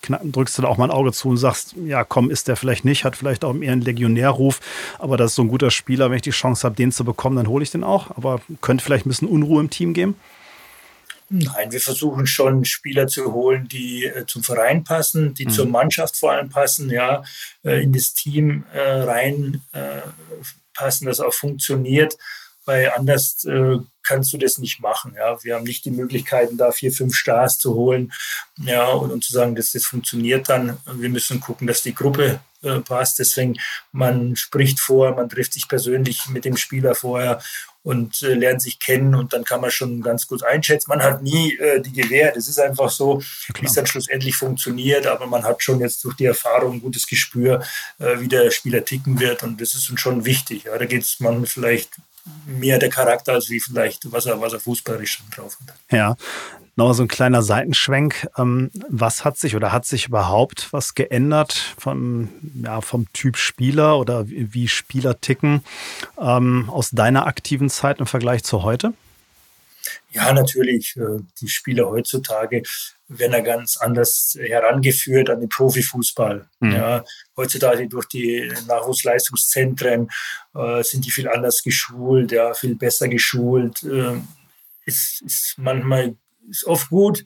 drückst 0.00 0.56
du 0.56 0.62
da 0.62 0.68
auch 0.68 0.78
mal 0.78 0.84
ein 0.84 0.90
Auge 0.90 1.12
zu 1.12 1.28
und 1.28 1.36
sagst, 1.36 1.74
ja, 1.84 2.04
komm, 2.04 2.30
ist 2.30 2.48
der 2.48 2.56
vielleicht 2.56 2.86
nicht, 2.86 3.04
hat 3.04 3.16
vielleicht 3.16 3.44
auch 3.44 3.54
eher 3.54 3.72
einen 3.72 3.82
Legionärruf, 3.82 4.60
aber 4.98 5.16
das 5.16 5.32
ist 5.32 5.34
so 5.36 5.42
ein 5.42 5.48
guter 5.48 5.70
Spieler. 5.70 6.08
Wenn 6.10 6.16
ich 6.16 6.22
die 6.22 6.30
Chance 6.30 6.64
habe, 6.64 6.74
den 6.74 6.90
zu 6.90 7.04
bekommen, 7.04 7.36
dann 7.36 7.48
hole 7.48 7.62
ich 7.62 7.70
den 7.70 7.84
auch. 7.84 8.16
Aber 8.16 8.40
könnte 8.62 8.82
vielleicht 8.82 9.04
ein 9.04 9.10
bisschen 9.10 9.28
Unruhe 9.28 9.60
im 9.60 9.68
Team 9.68 9.89
Team 9.90 9.94
geben? 9.94 10.16
Nein, 11.32 11.70
wir 11.70 11.80
versuchen 11.80 12.26
schon 12.26 12.64
Spieler 12.64 13.06
zu 13.06 13.32
holen, 13.32 13.68
die 13.68 14.04
äh, 14.04 14.26
zum 14.26 14.42
Verein 14.42 14.82
passen, 14.82 15.32
die 15.34 15.46
mhm. 15.46 15.50
zur 15.50 15.66
Mannschaft 15.66 16.16
vor 16.16 16.32
allem 16.32 16.48
passen, 16.48 16.90
ja, 16.90 17.22
äh, 17.62 17.82
in 17.82 17.92
das 17.92 18.14
Team 18.14 18.64
äh, 18.72 18.80
rein 18.80 19.62
äh, 19.70 20.00
passen, 20.74 21.06
das 21.06 21.20
auch 21.20 21.32
funktioniert, 21.32 22.16
weil 22.64 22.90
anders 22.96 23.44
äh, 23.44 23.76
kannst 24.02 24.32
du 24.32 24.38
das 24.38 24.58
nicht 24.58 24.80
machen. 24.80 25.14
Ja, 25.16 25.40
wir 25.44 25.54
haben 25.54 25.62
nicht 25.62 25.84
die 25.84 25.92
Möglichkeiten, 25.92 26.56
da 26.56 26.72
vier, 26.72 26.90
fünf 26.90 27.14
Stars 27.14 27.58
zu 27.58 27.74
holen, 27.74 28.12
ja, 28.56 28.88
und, 28.88 29.12
und 29.12 29.22
zu 29.22 29.32
sagen, 29.32 29.54
dass 29.54 29.70
das 29.70 29.84
funktioniert 29.84 30.48
dann. 30.48 30.78
Wir 30.94 31.10
müssen 31.10 31.38
gucken, 31.38 31.68
dass 31.68 31.82
die 31.82 31.94
Gruppe 31.94 32.40
äh, 32.62 32.80
passt. 32.80 33.18
Deswegen, 33.20 33.56
man 33.92 34.34
spricht 34.34 34.80
vor, 34.80 35.14
man 35.14 35.28
trifft 35.28 35.52
sich 35.52 35.68
persönlich 35.68 36.28
mit 36.28 36.44
dem 36.44 36.56
Spieler 36.56 36.96
vorher 36.96 37.40
und 37.82 38.22
äh, 38.22 38.34
lernt 38.34 38.60
sich 38.60 38.78
kennen 38.78 39.14
und 39.14 39.32
dann 39.32 39.44
kann 39.44 39.60
man 39.60 39.70
schon 39.70 40.02
ganz 40.02 40.26
gut 40.26 40.42
einschätzen. 40.42 40.86
Man 40.88 41.02
hat 41.02 41.22
nie 41.22 41.56
äh, 41.56 41.80
die 41.80 41.92
Gewähr, 41.92 42.32
das 42.32 42.48
ist 42.48 42.60
einfach 42.60 42.90
so, 42.90 43.22
wie 43.58 43.66
es 43.66 43.74
dann 43.74 43.86
schlussendlich 43.86 44.36
funktioniert, 44.36 45.06
aber 45.06 45.26
man 45.26 45.44
hat 45.44 45.62
schon 45.62 45.80
jetzt 45.80 46.04
durch 46.04 46.16
die 46.16 46.26
Erfahrung 46.26 46.74
ein 46.74 46.80
gutes 46.82 47.06
Gespür, 47.06 47.62
äh, 47.98 48.20
wie 48.20 48.28
der 48.28 48.50
Spieler 48.50 48.84
ticken 48.84 49.18
wird 49.18 49.42
und 49.42 49.60
das 49.60 49.74
ist 49.74 49.88
uns 49.90 50.00
schon 50.00 50.24
wichtig. 50.24 50.64
Ja, 50.64 50.76
da 50.76 50.84
geht 50.84 51.02
es 51.02 51.20
man 51.20 51.46
vielleicht 51.46 51.96
mehr 52.46 52.78
der 52.78 52.90
Charakter 52.90 53.32
als 53.32 53.48
wie 53.48 53.60
vielleicht, 53.60 54.10
was 54.12 54.26
er, 54.26 54.40
was 54.40 54.52
er 54.52 54.60
fußballerisch 54.60 55.18
schon 55.18 55.30
drauf 55.30 55.56
hat. 55.66 55.74
Ja, 55.90 56.16
Nochmal 56.80 56.94
so 56.94 57.02
ein 57.02 57.08
kleiner 57.08 57.42
Seitenschwenk. 57.42 58.26
Ähm, 58.38 58.70
was 58.88 59.22
hat 59.22 59.36
sich 59.36 59.54
oder 59.54 59.70
hat 59.70 59.84
sich 59.84 60.06
überhaupt 60.06 60.72
was 60.72 60.94
geändert 60.94 61.74
vom, 61.76 62.30
ja, 62.54 62.80
vom 62.80 63.12
Typ 63.12 63.36
Spieler 63.36 63.98
oder 63.98 64.24
wie 64.26 64.66
Spieler 64.66 65.20
ticken 65.20 65.62
ähm, 66.18 66.70
aus 66.70 66.88
deiner 66.88 67.26
aktiven 67.26 67.68
Zeit 67.68 68.00
im 68.00 68.06
Vergleich 68.06 68.44
zu 68.44 68.62
heute? 68.62 68.94
Ja, 70.12 70.32
natürlich. 70.32 70.96
Äh, 70.96 71.20
die 71.42 71.48
Spieler 71.48 71.90
heutzutage 71.90 72.62
werden 73.08 73.32
ja 73.32 73.40
ganz 73.40 73.76
anders 73.76 74.38
herangeführt 74.40 75.28
an 75.28 75.40
den 75.40 75.50
Profifußball. 75.50 76.48
Mhm. 76.60 76.72
Ja, 76.72 77.04
heutzutage 77.36 77.88
durch 77.88 78.06
die 78.06 78.50
Nachwuchsleistungszentren 78.66 80.08
äh, 80.54 80.82
sind 80.82 81.04
die 81.04 81.10
viel 81.10 81.28
anders 81.28 81.62
geschult, 81.62 82.32
ja, 82.32 82.54
viel 82.54 82.74
besser 82.74 83.08
geschult. 83.08 83.82
Äh, 83.82 84.18
ist, 84.86 85.20
ist 85.20 85.56
manchmal 85.58 86.16
ist 86.50 86.64
oft 86.64 86.90
gut. 86.90 87.24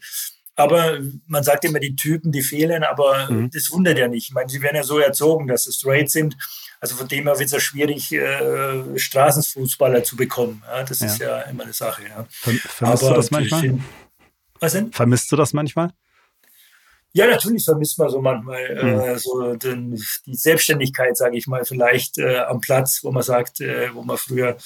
Aber 0.57 0.99
man 1.27 1.43
sagt 1.43 1.65
immer, 1.65 1.81
die 1.81 1.97
Typen, 1.97 2.31
die 2.31 2.43
fehlen, 2.43 2.85
aber 2.85 3.29
mhm. 3.29 3.51
das 3.51 3.71
wundert 3.73 3.99
ja 3.99 4.07
nicht. 4.07 4.29
Ich 4.29 4.35
meine, 4.35 4.49
sie 4.49 4.63
werden 4.63 4.77
ja 4.77 4.85
so 4.85 5.01
erzogen, 5.01 5.49
dass 5.49 5.65
sie 5.65 5.73
straight 5.73 6.11
sind. 6.11 6.37
Also 6.81 6.95
von 6.95 7.09
dem 7.09 7.25
her 7.25 7.39
wird 7.39 7.47
es 7.47 7.53
ja 7.53 7.61
schwierig, 7.61 8.13
äh, 8.13 8.99
Straßenfußballer 8.99 10.05
zu 10.05 10.17
bekommen. 10.17 10.63
Ja, 10.67 10.85
das 10.85 11.01
ja. 11.01 11.07
ist 11.07 11.19
ja 11.19 11.41
immer 11.43 11.65
eine 11.65 11.73
Sache. 11.73 12.03
Ja. 12.09 12.27
Vermisst 12.31 13.03
aber 13.03 13.09
du 13.09 13.15
das 13.17 13.31
manchmal? 13.33 13.61
Find, 13.61 13.83
was 14.61 14.73
denn? 14.73 14.93
Vermisst 14.93 15.33
du 15.33 15.37
das 15.37 15.53
manchmal? 15.53 15.91
Ja, 17.17 17.29
natürlich 17.29 17.65
vermisst 17.65 17.99
man 17.99 18.11
so 18.11 18.21
manchmal 18.21 18.75
mhm. 18.75 19.01
äh, 19.01 19.19
so 19.19 19.55
den, 19.55 20.03
die 20.27 20.35
Selbstständigkeit, 20.35 21.17
sage 21.17 21.37
ich 21.37 21.47
mal, 21.47 21.65
vielleicht 21.65 22.19
äh, 22.19 22.39
am 22.39 22.61
Platz, 22.61 23.01
wo 23.03 23.13
man 23.13 23.23
sagt, 23.23 23.61
äh, 23.61 23.95
wo 23.95 24.03
man 24.03 24.19
früher 24.19 24.57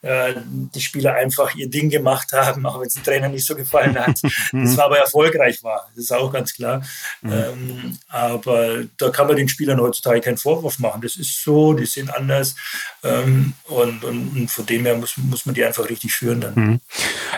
äh, 0.00 0.34
die 0.46 0.80
Spieler 0.80 1.14
einfach 1.14 1.54
ihr 1.56 1.68
Ding 1.68 1.90
gemacht 1.90 2.32
haben, 2.32 2.64
auch 2.66 2.80
wenn 2.80 2.86
es 2.86 2.94
dem 2.94 3.02
Trainer 3.02 3.28
nicht 3.28 3.44
so 3.44 3.56
gefallen 3.56 3.98
hat. 3.98 4.20
das 4.52 4.76
war 4.76 4.84
aber 4.84 4.98
erfolgreich 4.98 5.62
war, 5.64 5.88
das 5.94 6.04
ist 6.04 6.12
auch 6.12 6.32
ganz 6.32 6.54
klar. 6.54 6.82
Mhm. 7.22 7.32
Ähm, 7.32 7.98
aber 8.08 8.84
da 8.96 9.10
kann 9.10 9.26
man 9.26 9.36
den 9.36 9.48
Spielern 9.48 9.80
heutzutage 9.80 10.20
keinen 10.20 10.36
Vorwurf 10.36 10.78
machen. 10.78 11.02
Das 11.02 11.16
ist 11.16 11.42
so, 11.42 11.72
die 11.72 11.86
sind 11.86 12.14
anders 12.14 12.54
ähm, 13.02 13.54
und, 13.64 14.04
und, 14.04 14.36
und, 14.36 14.50
von 14.50 14.66
dem 14.66 14.84
her 14.86 14.96
muss, 14.96 15.16
muss 15.16 15.46
man 15.46 15.54
die 15.54 15.64
einfach 15.64 15.88
richtig 15.88 16.12
führen 16.12 16.40
dann. 16.40 16.54
Mhm. 16.54 16.80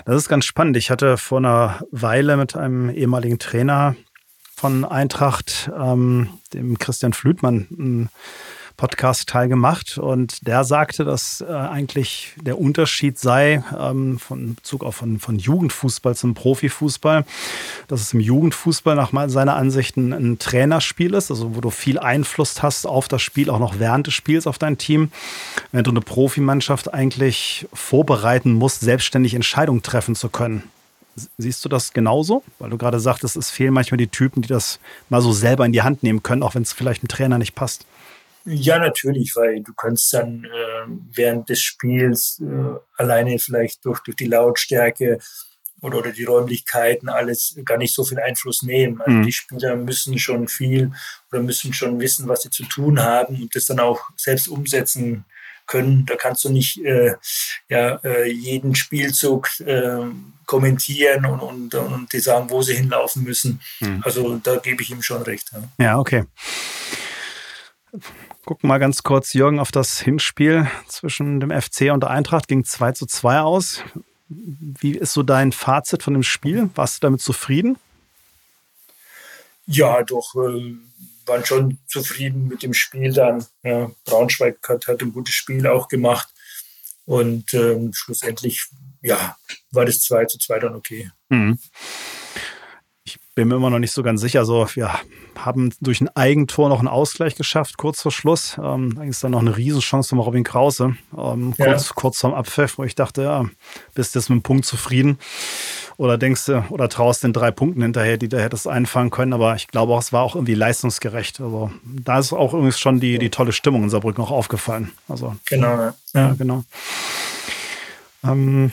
Das 0.04 0.16
ist 0.16 0.28
ganz 0.28 0.44
spannend. 0.44 0.76
Ich 0.76 0.90
hatte 0.90 1.16
vor 1.16 1.38
einer 1.38 1.80
Weile 1.90 2.36
mit 2.36 2.56
einem 2.56 2.90
ehemaligen 2.90 3.38
Trainer 3.38 3.96
von 4.54 4.84
Eintracht, 4.84 5.70
ähm, 5.74 6.28
dem 6.52 6.76
Christian 6.78 7.14
Flütmann, 7.14 8.10
Podcast 8.80 9.28
teilgemacht 9.28 9.98
und 9.98 10.46
der 10.46 10.64
sagte, 10.64 11.04
dass 11.04 11.42
äh, 11.42 11.52
eigentlich 11.52 12.32
der 12.40 12.58
Unterschied 12.58 13.18
sei 13.18 13.62
ähm, 13.78 14.18
von 14.18 14.54
Bezug 14.54 14.84
auf 14.84 14.96
von, 14.96 15.18
von 15.18 15.38
Jugendfußball 15.38 16.16
zum 16.16 16.32
Profifußball, 16.32 17.26
dass 17.88 18.00
es 18.00 18.14
im 18.14 18.20
Jugendfußball 18.20 18.96
nach 18.96 19.12
seiner 19.28 19.56
Ansicht 19.56 19.98
ein, 19.98 20.14
ein 20.14 20.38
Trainerspiel 20.38 21.12
ist, 21.12 21.30
also 21.30 21.54
wo 21.54 21.60
du 21.60 21.68
viel 21.68 21.98
Einfluss 21.98 22.62
hast 22.62 22.86
auf 22.86 23.06
das 23.06 23.20
Spiel, 23.20 23.50
auch 23.50 23.58
noch 23.58 23.78
während 23.78 24.06
des 24.06 24.14
Spiels 24.14 24.46
auf 24.46 24.56
dein 24.56 24.78
Team, 24.78 25.12
während 25.72 25.86
du 25.86 25.90
eine 25.90 26.00
Profimannschaft 26.00 26.94
eigentlich 26.94 27.68
vorbereiten 27.74 28.54
musst, 28.54 28.80
selbstständig 28.80 29.34
Entscheidungen 29.34 29.82
treffen 29.82 30.14
zu 30.14 30.30
können. 30.30 30.62
Siehst 31.36 31.62
du 31.66 31.68
das 31.68 31.92
genauso? 31.92 32.42
Weil 32.58 32.70
du 32.70 32.78
gerade 32.78 32.98
sagtest, 32.98 33.36
es 33.36 33.50
fehlen 33.50 33.74
manchmal 33.74 33.98
die 33.98 34.08
Typen, 34.08 34.40
die 34.40 34.48
das 34.48 34.80
mal 35.10 35.20
so 35.20 35.32
selber 35.32 35.66
in 35.66 35.72
die 35.72 35.82
Hand 35.82 36.02
nehmen 36.02 36.22
können, 36.22 36.42
auch 36.42 36.54
wenn 36.54 36.62
es 36.62 36.72
vielleicht 36.72 37.04
ein 37.04 37.08
Trainer 37.08 37.36
nicht 37.36 37.54
passt. 37.54 37.84
Ja, 38.44 38.78
natürlich, 38.78 39.36
weil 39.36 39.62
du 39.62 39.74
kannst 39.74 40.12
dann 40.12 40.44
äh, 40.44 40.86
während 41.12 41.48
des 41.48 41.60
Spiels 41.60 42.40
äh, 42.40 42.78
alleine 42.96 43.38
vielleicht 43.38 43.84
durch, 43.84 44.00
durch 44.00 44.16
die 44.16 44.26
Lautstärke 44.26 45.18
oder, 45.82 45.98
oder 45.98 46.12
die 46.12 46.24
Räumlichkeiten 46.24 47.08
alles 47.08 47.58
gar 47.64 47.78
nicht 47.78 47.94
so 47.94 48.04
viel 48.04 48.18
Einfluss 48.18 48.62
nehmen. 48.62 49.00
Also 49.00 49.18
mhm. 49.18 49.22
die 49.22 49.32
Spieler 49.32 49.76
müssen 49.76 50.18
schon 50.18 50.48
viel 50.48 50.92
oder 51.30 51.42
müssen 51.42 51.72
schon 51.72 52.00
wissen, 52.00 52.28
was 52.28 52.42
sie 52.42 52.50
zu 52.50 52.64
tun 52.64 53.00
haben 53.00 53.40
und 53.42 53.54
das 53.54 53.66
dann 53.66 53.80
auch 53.80 54.08
selbst 54.16 54.48
umsetzen 54.48 55.24
können. 55.66 56.06
Da 56.06 56.16
kannst 56.16 56.44
du 56.44 56.48
nicht 56.48 56.82
äh, 56.84 57.14
ja, 57.68 57.96
äh, 58.02 58.30
jeden 58.30 58.74
Spielzug 58.74 59.48
äh, 59.60 60.06
kommentieren 60.46 61.26
und, 61.26 61.40
und, 61.40 61.74
und 61.74 62.12
die 62.12 62.20
sagen, 62.20 62.50
wo 62.50 62.62
sie 62.62 62.74
hinlaufen 62.74 63.22
müssen. 63.22 63.60
Mhm. 63.80 64.02
Also 64.02 64.36
da 64.42 64.56
gebe 64.56 64.82
ich 64.82 64.90
ihm 64.90 65.02
schon 65.02 65.22
recht. 65.22 65.50
Ja, 65.52 65.84
ja 65.84 65.98
okay 65.98 66.24
gucken 68.44 68.68
mal 68.68 68.78
ganz 68.78 69.02
kurz, 69.02 69.32
Jürgen, 69.32 69.58
auf 69.58 69.70
das 69.70 70.00
Hinspiel 70.00 70.70
zwischen 70.86 71.40
dem 71.40 71.50
FC 71.50 71.92
und 71.92 72.02
der 72.02 72.10
Eintracht. 72.10 72.48
Ging 72.48 72.64
2 72.64 72.92
zu 72.92 73.06
2 73.06 73.40
aus. 73.40 73.82
Wie 74.28 74.92
ist 74.92 75.12
so 75.12 75.22
dein 75.22 75.52
Fazit 75.52 76.02
von 76.02 76.14
dem 76.14 76.22
Spiel? 76.22 76.70
Warst 76.74 76.96
du 76.96 77.06
damit 77.06 77.20
zufrieden? 77.20 77.78
Ja, 79.66 80.02
doch, 80.02 80.34
äh, 80.34 80.74
waren 81.26 81.44
schon 81.44 81.78
zufrieden 81.86 82.48
mit 82.48 82.62
dem 82.62 82.74
Spiel 82.74 83.12
dann. 83.12 83.44
Ja, 83.62 83.90
Braunschweig 84.04 84.58
hat, 84.68 84.86
hat 84.86 85.02
ein 85.02 85.12
gutes 85.12 85.34
Spiel 85.34 85.66
auch 85.66 85.88
gemacht. 85.88 86.28
Und 87.04 87.54
ähm, 87.54 87.92
schlussendlich, 87.92 88.68
ja, 89.02 89.36
war 89.70 89.84
das 89.84 90.00
2 90.00 90.26
zu 90.26 90.38
2 90.38 90.58
dann 90.60 90.74
okay. 90.74 91.10
Mhm 91.28 91.58
bin 93.40 93.48
mir 93.48 93.56
immer 93.56 93.70
noch 93.70 93.78
nicht 93.78 93.92
so 93.92 94.02
ganz 94.02 94.20
sicher. 94.20 94.44
So, 94.44 94.68
wir 94.74 94.90
haben 95.34 95.72
durch 95.80 96.02
ein 96.02 96.14
Eigentor 96.14 96.68
noch 96.68 96.80
einen 96.80 96.88
Ausgleich 96.88 97.36
geschafft, 97.36 97.78
kurz 97.78 98.02
vor 98.02 98.12
Schluss. 98.12 98.58
Ähm, 98.62 98.94
da 98.94 99.02
ist 99.04 99.24
dann 99.24 99.30
noch 99.30 99.40
eine 99.40 99.56
Riesenchance 99.56 100.10
von 100.10 100.18
Robin 100.18 100.44
Krause, 100.44 100.96
ähm, 101.16 101.54
ja. 101.56 101.64
kurz, 101.64 101.94
kurz 101.94 102.18
vorm 102.18 102.34
Abpfiff, 102.34 102.76
wo 102.76 102.84
ich 102.84 102.94
dachte, 102.94 103.22
ja, 103.22 103.46
bist 103.94 104.14
du 104.14 104.18
jetzt 104.18 104.28
mit 104.28 104.40
dem 104.40 104.42
Punkt 104.42 104.66
zufrieden? 104.66 105.18
Oder 105.96 106.18
denkst 106.18 106.46
du, 106.46 106.64
oder 106.68 106.90
traust 106.90 107.24
den 107.24 107.32
drei 107.32 107.50
Punkten 107.50 107.80
hinterher, 107.80 108.18
die 108.18 108.28
du 108.28 108.38
hättest 108.38 108.68
einfangen 108.68 109.10
können. 109.10 109.32
Aber 109.32 109.54
ich 109.56 109.68
glaube 109.68 109.94
auch, 109.94 110.00
es 110.00 110.12
war 110.12 110.22
auch 110.22 110.34
irgendwie 110.34 110.54
leistungsgerecht. 110.54 111.40
Also 111.40 111.70
da 111.82 112.18
ist 112.18 112.34
auch 112.34 112.52
übrigens 112.52 112.78
schon 112.78 113.00
die, 113.00 113.18
die 113.18 113.30
tolle 113.30 113.52
Stimmung 113.52 113.84
in 113.84 113.90
Saarbrücken 113.90 114.22
auch 114.22 114.30
aufgefallen. 114.30 114.92
Also, 115.08 115.34
genau. 115.46 115.76
Ja, 115.76 115.94
ja 116.12 116.34
genau. 116.36 116.64
Ähm, 118.22 118.72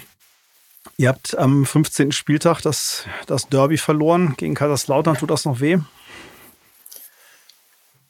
Ihr 1.00 1.10
habt 1.10 1.38
am 1.38 1.64
15. 1.64 2.12
Spieltag 2.12 2.62
das, 2.62 3.06
das 3.28 3.48
Derby 3.48 3.78
verloren 3.78 4.34
gegen 4.36 4.56
Kaiserslautern. 4.56 5.16
Tut 5.16 5.30
das 5.30 5.46
noch 5.46 5.60
weh? 5.60 5.78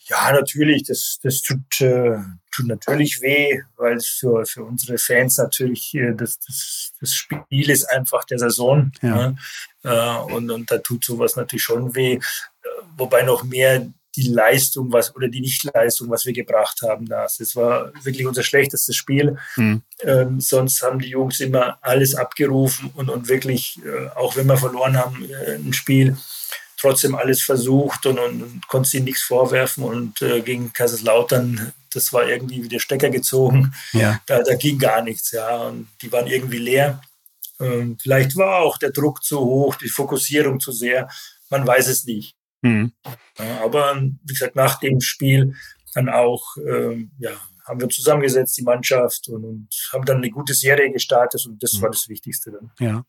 Ja, 0.05 0.31
natürlich. 0.31 0.83
Das, 0.83 1.19
das 1.21 1.41
tut, 1.41 1.81
äh, 1.81 2.17
tut 2.49 2.67
natürlich 2.67 3.21
weh, 3.21 3.61
weil 3.75 3.97
es 3.97 4.07
für, 4.07 4.45
für 4.45 4.63
unsere 4.63 4.97
Fans 4.97 5.37
natürlich 5.37 5.93
äh, 5.95 6.13
das, 6.13 6.39
das, 6.39 6.93
das 7.01 7.13
Spiel 7.13 7.69
ist 7.69 7.83
einfach 7.91 8.23
der 8.23 8.39
Saison. 8.39 8.93
Ja. 9.01 9.15
Ne? 9.31 9.37
Äh, 9.83 10.33
und, 10.33 10.49
und 10.49 10.71
da 10.71 10.77
tut 10.77 11.03
sowas 11.03 11.35
natürlich 11.35 11.63
schon 11.63 11.93
weh. 11.93 12.13
Äh, 12.13 12.19
wobei 12.95 13.23
noch 13.23 13.43
mehr 13.43 13.85
die 14.17 14.27
Leistung, 14.27 14.91
was 14.91 15.15
oder 15.15 15.29
die 15.29 15.41
Nichtleistung, 15.41 16.09
was 16.09 16.25
wir 16.25 16.33
gebracht 16.33 16.81
haben, 16.81 17.05
das. 17.05 17.39
Es 17.39 17.55
war 17.55 17.93
wirklich 18.03 18.25
unser 18.25 18.43
schlechtestes 18.43 18.95
Spiel. 18.95 19.37
Mhm. 19.55 19.83
Ähm, 20.01 20.39
sonst 20.41 20.81
haben 20.81 20.99
die 20.99 21.09
Jungs 21.09 21.39
immer 21.39 21.77
alles 21.81 22.15
abgerufen 22.15 22.91
und, 22.95 23.09
und 23.09 23.29
wirklich, 23.29 23.79
äh, 23.85 24.09
auch 24.15 24.35
wenn 24.35 24.47
wir 24.47 24.57
verloren 24.57 24.97
haben, 24.97 25.23
äh, 25.29 25.55
ein 25.55 25.73
Spiel, 25.73 26.17
trotzdem 26.77 27.15
alles 27.15 27.41
versucht 27.41 28.05
und, 28.05 28.19
und, 28.19 28.41
und 28.41 28.67
konnte 28.67 28.97
ihnen 28.97 29.05
nichts 29.05 29.23
vorwerfen. 29.23 29.83
Und 29.83 30.21
äh, 30.21 30.41
gegen 30.41 30.73
Kaiserslautern, 30.73 31.73
das 31.93 32.13
war 32.13 32.27
irgendwie 32.27 32.63
wie 32.63 32.69
der 32.69 32.79
Stecker 32.79 33.09
gezogen. 33.09 33.73
Ja. 33.93 34.19
Da, 34.25 34.41
da 34.43 34.55
ging 34.55 34.77
gar 34.77 35.01
nichts, 35.03 35.31
ja. 35.31 35.57
Und 35.57 35.87
die 36.01 36.11
waren 36.11 36.27
irgendwie 36.27 36.59
leer. 36.59 37.01
Ähm, 37.59 37.97
vielleicht 38.01 38.35
war 38.35 38.59
auch 38.59 38.77
der 38.77 38.91
Druck 38.91 39.23
zu 39.23 39.39
hoch, 39.39 39.75
die 39.75 39.89
Fokussierung 39.89 40.59
zu 40.59 40.71
sehr. 40.71 41.07
Man 41.49 41.65
weiß 41.65 41.87
es 41.87 42.05
nicht. 42.05 42.35
Mhm. 42.67 42.91
Ja, 43.37 43.63
aber 43.63 44.01
wie 44.01 44.33
gesagt, 44.33 44.55
nach 44.55 44.79
dem 44.79 45.01
Spiel 45.01 45.53
dann 45.93 46.09
auch, 46.09 46.57
ähm, 46.57 47.11
ja, 47.19 47.31
haben 47.65 47.81
wir 47.81 47.89
zusammengesetzt, 47.89 48.57
die 48.57 48.63
Mannschaft, 48.63 49.27
und, 49.29 49.43
und, 49.43 49.67
haben 49.91 50.05
dann 50.05 50.17
eine 50.17 50.29
gute 50.29 50.53
Serie 50.53 50.91
gestartet 50.91 51.45
und 51.45 51.61
das 51.61 51.73
mhm. 51.73 51.81
war 51.81 51.89
das 51.89 52.07
Wichtigste 52.07 52.51
dann. 52.51 52.71
Ja. 52.79 53.03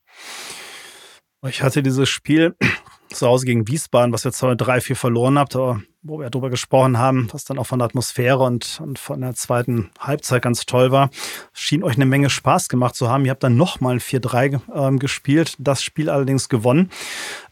Ich 1.46 1.62
hatte 1.62 1.84
dieses 1.84 2.08
Spiel 2.08 2.56
zu 3.10 3.26
Hause 3.26 3.46
gegen 3.46 3.68
Wiesbaden, 3.68 4.12
was 4.12 4.24
ihr 4.24 4.32
zwar 4.32 4.54
3-4 4.54 4.96
verloren 4.96 5.38
habt, 5.38 5.54
aber 5.54 5.80
wo 6.02 6.18
wir 6.18 6.30
darüber 6.30 6.50
gesprochen 6.50 6.98
haben, 6.98 7.28
was 7.32 7.44
dann 7.44 7.58
auch 7.58 7.66
von 7.66 7.78
der 7.78 7.86
Atmosphäre 7.86 8.38
und, 8.38 8.80
und 8.82 8.98
von 8.98 9.20
der 9.20 9.34
zweiten 9.34 9.90
Halbzeit 10.00 10.42
ganz 10.42 10.66
toll 10.66 10.90
war, 10.90 11.10
schien 11.52 11.84
euch 11.84 11.94
eine 11.94 12.06
Menge 12.06 12.30
Spaß 12.30 12.68
gemacht 12.68 12.96
zu 12.96 13.08
haben. 13.08 13.24
Ihr 13.24 13.30
habt 13.30 13.44
dann 13.44 13.56
nochmal 13.56 13.94
ein 13.94 14.00
4-3 14.00 14.60
ähm, 14.74 14.98
gespielt, 14.98 15.54
das 15.58 15.82
Spiel 15.82 16.10
allerdings 16.10 16.48
gewonnen. 16.48 16.90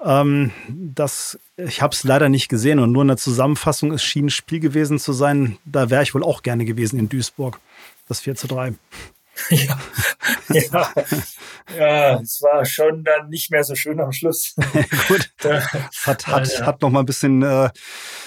Ähm, 0.01 0.51
das, 0.69 1.39
ich 1.57 1.81
habe 1.81 1.95
es 1.95 2.03
leider 2.03 2.29
nicht 2.29 2.49
gesehen 2.49 2.81
und 2.81 2.93
nur 2.93 3.03
in 3.03 3.09
der 3.09 3.17
Zusammenfassung, 3.17 3.93
es 3.93 4.03
schien 4.03 4.27
ein 4.27 4.31
Spiel 4.31 4.61
gewesen 4.61 4.99
zu 4.99 5.13
sein, 5.13 5.59
da 5.65 5.91
wäre 5.91 6.03
ich 6.03 6.15
wohl 6.15 6.25
auch 6.25 6.43
gerne 6.43 6.65
gewesen 6.65 6.99
in 6.99 7.09
Duisburg, 7.09 7.61
das 8.09 8.21
4 8.21 8.35
3. 8.35 8.75
ja, 9.51 9.79
ja, 10.49 10.93
ja, 11.77 12.21
es 12.21 12.41
war 12.41 12.65
schon 12.65 13.05
dann 13.05 13.29
nicht 13.29 13.51
mehr 13.51 13.65
so 13.65 13.75
schön 13.75 14.01
am 14.01 14.13
Schluss. 14.13 14.55
Gut. 15.09 15.31
Hat, 15.43 16.27
hat, 16.27 16.59
ja. 16.59 16.67
hat 16.67 16.81
noch 16.81 16.91
mal 16.91 17.01
ein 17.01 17.07
bisschen 17.07 17.43
äh, 17.43 17.71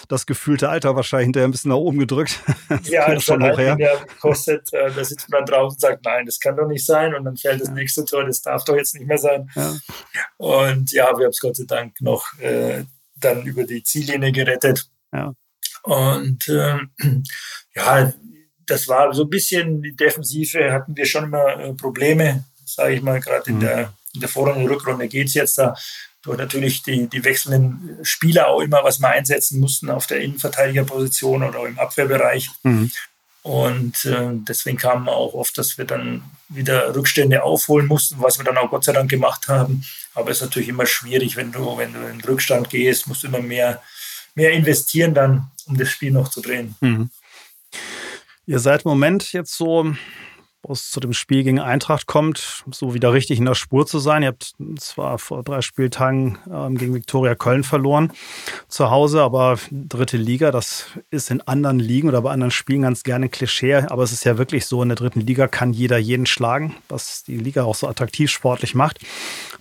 das 0.08 0.26
gefühlte 0.26 0.70
Alter 0.70 0.96
wahrscheinlich 0.96 1.26
hinterher 1.26 1.48
ein 1.48 1.52
bisschen 1.52 1.70
nach 1.70 1.78
oben 1.78 2.00
gedrückt. 2.00 2.40
ja, 2.84 3.14
das 3.14 3.24
schon 3.24 3.42
her. 3.42 3.76
Der 3.76 4.06
kostet, 4.20 4.72
äh, 4.74 4.92
da 4.92 5.04
sitzt 5.04 5.30
man 5.30 5.46
draußen 5.46 5.76
und 5.76 5.82
sagt, 5.82 6.06
nein, 6.06 6.26
das 6.26 6.40
kann 6.40 6.56
doch 6.56 6.68
nicht 6.68 6.86
sein. 6.86 7.16
Und 7.16 7.26
dann 7.26 7.38
fällt 7.38 7.62
das 7.62 7.70
nächste 7.70 8.06
Tor, 8.06 8.26
das 8.26 8.42
darf 8.42 8.64
doch 8.66 8.76
jetzt 8.76 8.94
nicht 8.96 9.08
mehr 9.08 9.18
sein. 9.18 9.50
Und 10.38 10.92
ja, 10.92 11.06
wir 11.18 11.26
haben 11.26 11.32
es 11.32 11.40
Gott 11.40 11.56
sei 11.56 11.66
Dank 11.68 12.00
noch 12.02 12.38
äh, 12.40 12.84
dann 13.16 13.44
über 13.44 13.64
die 13.64 13.84
Ziellinie 13.84 14.32
gerettet. 14.32 14.90
Ja. 15.12 15.34
Und 15.84 16.48
ähm, 16.50 16.92
ja, 17.76 18.14
das 18.70 18.88
war 18.88 19.14
so 19.14 19.24
ein 19.24 19.30
bisschen 19.30 19.82
die 19.82 19.96
Defensive, 19.96 20.72
hatten 20.72 20.96
wir 20.96 21.06
schon 21.06 21.26
immer 21.26 21.60
äh, 21.60 21.74
Probleme, 21.74 22.46
sage 22.66 22.96
ich 22.96 23.02
mal, 23.02 23.20
gerade 23.20 23.50
in 23.50 23.58
mhm. 23.58 23.62
der, 23.62 23.94
in 24.14 24.22
der 24.22 24.30
Vor- 24.30 24.56
und 24.56 24.68
Rückrunde 24.68 25.08
geht 25.08 25.28
es 25.28 25.34
jetzt 25.34 25.58
da 25.58 25.76
durch 26.22 26.38
natürlich 26.38 26.84
die, 26.84 27.08
die 27.08 27.24
wechselnden 27.24 27.98
Spieler 28.04 28.48
auch 28.48 28.60
immer 28.60 28.84
was 28.84 29.00
mal 29.00 29.12
einsetzen 29.12 29.60
mussten 29.60 29.90
auf 29.90 30.06
der 30.08 30.20
Innenverteidigerposition 30.20 31.44
oder 31.44 31.66
im 31.66 31.80
Abwehrbereich. 31.80 32.50
Mhm. 32.64 32.92
Und 33.42 34.04
äh, 34.06 34.32
deswegen 34.34 34.78
kam 34.78 35.08
auch 35.08 35.34
oft, 35.34 35.58
dass 35.58 35.78
wir 35.78 35.86
dann 35.86 36.24
wieder 36.50 36.94
Rückstände 36.94 37.42
aufholen 37.42 37.88
mussten, 37.88 38.22
was 38.22 38.38
wir 38.38 38.44
dann 38.44 38.58
auch 38.58 38.70
Gott 38.70 38.84
sei 38.84 38.92
Dank 38.92 39.10
gemacht 39.10 39.48
haben. 39.48 39.86
Aber 40.14 40.30
es 40.32 40.38
ist 40.38 40.44
natürlich 40.44 40.70
immer 40.70 40.86
schwierig, 40.86 41.38
wenn 41.38 41.52
du, 41.52 41.78
wenn 41.78 41.94
du 41.94 42.00
in 42.08 42.20
Rückstand 42.20 42.70
gehst, 42.70 43.08
musst 43.08 43.24
du 43.24 43.28
immer 43.28 43.40
mehr, 43.40 43.82
mehr 44.36 44.52
investieren 44.52 45.14
dann, 45.14 45.50
um 45.68 45.78
das 45.78 45.90
Spiel 45.90 46.12
noch 46.12 46.30
zu 46.30 46.42
drehen. 46.42 46.76
Mhm. 46.82 47.10
Ihr 48.50 48.58
seid 48.58 48.84
im 48.84 48.90
Moment 48.90 49.32
jetzt 49.32 49.56
so, 49.56 49.94
wo 50.64 50.74
es 50.74 50.90
zu 50.90 51.00
dem 51.00 51.14
Spiel 51.14 51.44
gegen 51.44 51.60
Eintracht 51.60 52.08
kommt, 52.08 52.64
so 52.72 52.96
wieder 52.96 53.14
richtig 53.14 53.38
in 53.38 53.46
der 53.46 53.54
Spur 53.54 53.86
zu 53.86 54.00
sein. 54.00 54.24
Ihr 54.24 54.30
habt 54.30 54.56
zwar 54.80 55.20
vor 55.20 55.44
drei 55.44 55.62
Spieltagen 55.62 56.40
ähm, 56.52 56.76
gegen 56.76 56.96
Viktoria 56.96 57.36
Köln 57.36 57.64
verloren 57.64 58.12
zu 58.68 58.90
Hause, 58.90 59.22
aber 59.22 59.60
dritte 59.70 60.18
Liga, 60.18 60.50
das 60.50 60.88
ist 61.12 61.30
in 61.30 61.42
anderen 61.42 61.78
Ligen 61.78 62.10
oder 62.10 62.24
bei 62.24 62.32
anderen 62.32 62.50
Spielen 62.50 62.82
ganz 62.82 63.04
gerne 63.04 63.30
Klischee. 63.30 63.76
Aber 63.76 64.02
es 64.02 64.14
ist 64.14 64.24
ja 64.24 64.40
wirklich 64.40 64.66
so, 64.66 64.82
in 64.82 64.90
der 64.90 64.96
dritten 64.96 65.22
Liga 65.22 65.48
kann 65.48 65.72
jeder 65.72 66.00
jeden 66.00 66.26
schlagen, 66.26 66.76
was 66.88 67.24
die 67.24 67.38
Liga 67.38 67.66
auch 67.66 67.76
so 67.76 67.88
attraktiv 67.88 68.32
sportlich 68.32 68.74
macht. 68.74 68.98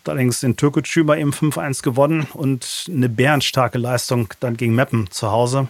Allerdings 0.06 0.42
in 0.42 0.56
Türkgücü 0.56 1.04
bei 1.04 1.20
eben 1.20 1.32
5-1 1.32 1.82
gewonnen 1.82 2.26
und 2.32 2.86
eine 2.88 3.10
bärenstarke 3.10 3.76
Leistung 3.76 4.32
dann 4.40 4.56
gegen 4.56 4.74
Meppen 4.74 5.10
zu 5.10 5.30
Hause. 5.30 5.68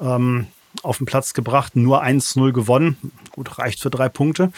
Ähm, 0.00 0.46
auf 0.82 0.98
den 0.98 1.06
Platz 1.06 1.34
gebracht, 1.34 1.76
nur 1.76 2.02
1-0 2.02 2.52
gewonnen. 2.52 2.96
Gut, 3.30 3.58
reicht 3.58 3.80
für 3.80 3.90
drei 3.90 4.08
Punkte. 4.08 4.52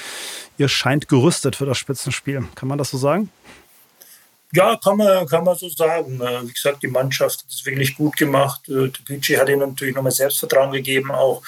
Ihr 0.58 0.68
scheint 0.68 1.08
gerüstet 1.08 1.56
für 1.56 1.66
das 1.66 1.78
Spitzenspiel. 1.78 2.44
Kann 2.54 2.68
man 2.68 2.78
das 2.78 2.90
so 2.90 2.98
sagen? 2.98 3.30
Ja, 4.56 4.74
kann 4.82 4.96
man, 4.96 5.26
kann 5.26 5.44
man 5.44 5.54
so 5.54 5.68
sagen. 5.68 6.18
Äh, 6.18 6.48
wie 6.48 6.52
gesagt, 6.52 6.82
die 6.82 6.88
Mannschaft 6.88 7.40
hat 7.40 7.50
es 7.50 7.66
wirklich 7.66 7.94
gut 7.94 8.16
gemacht. 8.16 8.62
Der 8.68 8.90
Budget 9.06 9.38
hat 9.38 9.50
ihm 9.50 9.58
natürlich 9.58 9.94
nochmal 9.94 10.12
Selbstvertrauen 10.12 10.72
gegeben, 10.72 11.10
auch 11.10 11.42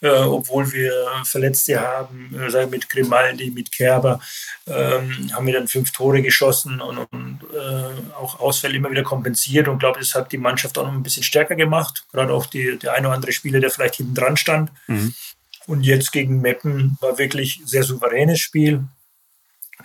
äh, 0.00 0.08
obwohl 0.08 0.72
wir 0.72 0.92
Verletzte 1.24 1.78
haben, 1.78 2.34
äh, 2.34 2.66
mit 2.66 2.88
Grimaldi, 2.88 3.50
mit 3.50 3.70
Kerber, 3.70 4.18
ähm, 4.66 5.30
haben 5.34 5.46
wir 5.46 5.52
dann 5.52 5.68
fünf 5.68 5.92
Tore 5.92 6.22
geschossen 6.22 6.80
und, 6.80 6.98
und 7.10 7.40
äh, 7.54 8.14
auch 8.16 8.40
Ausfälle 8.40 8.76
immer 8.76 8.90
wieder 8.90 9.02
kompensiert. 9.02 9.68
Und 9.68 9.80
glaube, 9.80 9.98
das 9.98 10.14
hat 10.14 10.32
die 10.32 10.38
Mannschaft 10.38 10.78
auch 10.78 10.86
noch 10.86 10.92
ein 10.92 11.02
bisschen 11.02 11.22
stärker 11.22 11.56
gemacht. 11.56 12.06
Gerade 12.12 12.32
auch 12.32 12.46
die, 12.46 12.78
der 12.78 12.94
eine 12.94 13.08
oder 13.08 13.16
andere 13.16 13.32
Spieler, 13.32 13.60
der 13.60 13.70
vielleicht 13.70 13.96
hinten 13.96 14.14
dran 14.14 14.38
stand. 14.38 14.70
Mhm. 14.86 15.14
Und 15.66 15.82
jetzt 15.82 16.12
gegen 16.12 16.40
Meppen 16.40 16.96
war 17.00 17.18
wirklich 17.18 17.60
ein 17.60 17.66
sehr 17.66 17.82
souveränes 17.82 18.40
Spiel. 18.40 18.84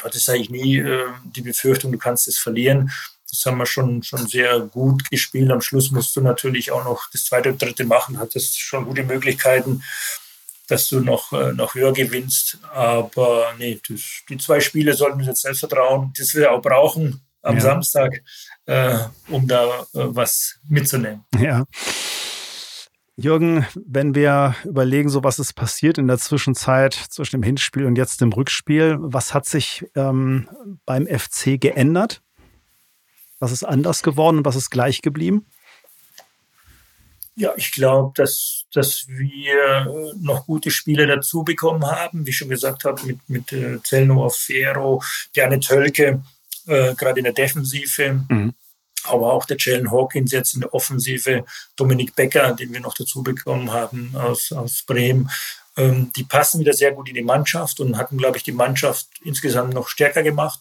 Hattest 0.04 0.30
eigentlich 0.30 0.50
nie 0.50 0.78
äh, 0.78 1.08
die 1.24 1.42
Befürchtung, 1.42 1.92
du 1.92 1.98
kannst 1.98 2.28
es 2.28 2.38
verlieren. 2.38 2.92
Das 3.30 3.46
haben 3.46 3.58
wir 3.58 3.66
schon, 3.66 4.02
schon 4.02 4.28
sehr 4.28 4.60
gut 4.60 5.10
gespielt. 5.10 5.52
Am 5.52 5.62
Schluss 5.62 5.92
musst 5.92 6.16
du 6.16 6.22
natürlich 6.22 6.72
auch 6.72 6.84
noch 6.84 7.10
das 7.12 7.26
zweite 7.26 7.50
und 7.50 7.62
dritte 7.62 7.86
machen, 7.86 8.18
hattest 8.18 8.60
schon 8.60 8.86
gute 8.86 9.04
Möglichkeiten, 9.04 9.84
dass 10.68 10.90
du 10.90 11.00
noch, 11.00 11.32
äh, 11.34 11.54
noch 11.54 11.76
höher 11.76 11.94
gewinnst. 11.94 12.58
Aber 12.74 13.54
nee, 13.58 13.80
das, 13.88 14.02
die 14.28 14.38
zwei 14.38 14.60
Spiele 14.60 14.94
sollten 14.94 15.20
uns 15.20 15.28
jetzt 15.28 15.42
Selbstvertrauen, 15.42 16.14
das 16.18 16.34
wir 16.34 16.52
auch 16.52 16.62
brauchen 16.62 17.22
am 17.42 17.56
ja. 17.56 17.62
Samstag, 17.62 18.22
äh, 18.66 18.98
um 19.28 19.48
da 19.48 19.66
äh, 19.66 19.84
was 19.94 20.60
mitzunehmen. 20.68 21.24
Ja. 21.40 21.66
Jürgen, 23.20 23.66
wenn 23.76 24.16
wir 24.16 24.56
überlegen, 24.64 25.10
so 25.10 25.24
was 25.24 25.40
ist 25.40 25.54
passiert 25.54 25.98
in 25.98 26.08
der 26.08 26.18
Zwischenzeit 26.18 26.94
zwischen 26.94 27.38
dem 27.38 27.44
Hinspiel 27.44 27.86
und 27.86 27.98
jetzt 27.98 28.22
dem 28.22 28.32
Rückspiel, 28.32 28.98
was 29.00 29.34
hat 29.34 29.46
sich 29.46 29.86
ähm, 29.96 30.50
beim 30.86 31.08
FC 31.08 31.60
geändert? 31.60 32.22
Was 33.40 33.52
ist 33.52 33.64
anders 33.64 34.04
geworden 34.04 34.40
und 34.40 34.46
was 34.46 34.56
ist 34.56 34.70
gleich 34.70 35.02
geblieben? 35.02 35.46
Ja, 37.36 37.54
ich 37.56 37.72
glaube, 37.72 38.12
dass, 38.16 38.66
dass 38.74 39.08
wir 39.08 40.14
noch 40.20 40.46
gute 40.46 40.72
Spieler 40.72 41.08
dazu 41.08 41.44
bekommen 41.44 41.86
haben. 41.86 42.26
Wie 42.26 42.32
ich 42.32 42.38
schon 42.38 42.50
gesagt 42.50 42.84
habe, 42.84 43.02
mit, 43.06 43.20
mit 43.30 43.54
äh, 43.54 43.82
Zellno 43.82 44.30
Fero, 44.30 45.02
Janet 45.34 45.70
Hölke, 45.70 46.22
äh, 46.68 46.94
gerade 46.96 47.20
in 47.20 47.24
der 47.24 47.34
Defensive. 47.34 48.26
Mhm 48.28 48.54
aber 49.06 49.34
auch 49.34 49.46
der 49.46 49.58
Jalen 49.60 49.92
Hawkins 49.92 50.32
jetzt 50.32 50.54
in 50.54 50.62
der 50.62 50.74
Offensive, 50.74 51.46
Dominik 51.76 52.16
Becker, 52.16 52.54
den 52.54 52.74
wir 52.74 52.80
noch 52.80 52.96
dazu 52.96 53.24
bekommen 53.24 53.72
haben 53.72 54.14
aus, 54.16 54.52
aus 54.52 54.84
Bremen. 54.84 55.30
Ähm, 55.78 56.12
die 56.16 56.24
passen 56.24 56.60
wieder 56.60 56.74
sehr 56.74 56.92
gut 56.92 57.10
in 57.10 57.16
die 57.16 57.22
Mannschaft 57.22 57.80
und 57.80 57.98
hatten, 57.98 58.18
glaube 58.18 58.38
ich, 58.38 58.44
die 58.44 58.52
Mannschaft 58.52 59.08
insgesamt 59.24 59.74
noch 59.74 59.88
stärker 59.88 60.24
gemacht. 60.24 60.60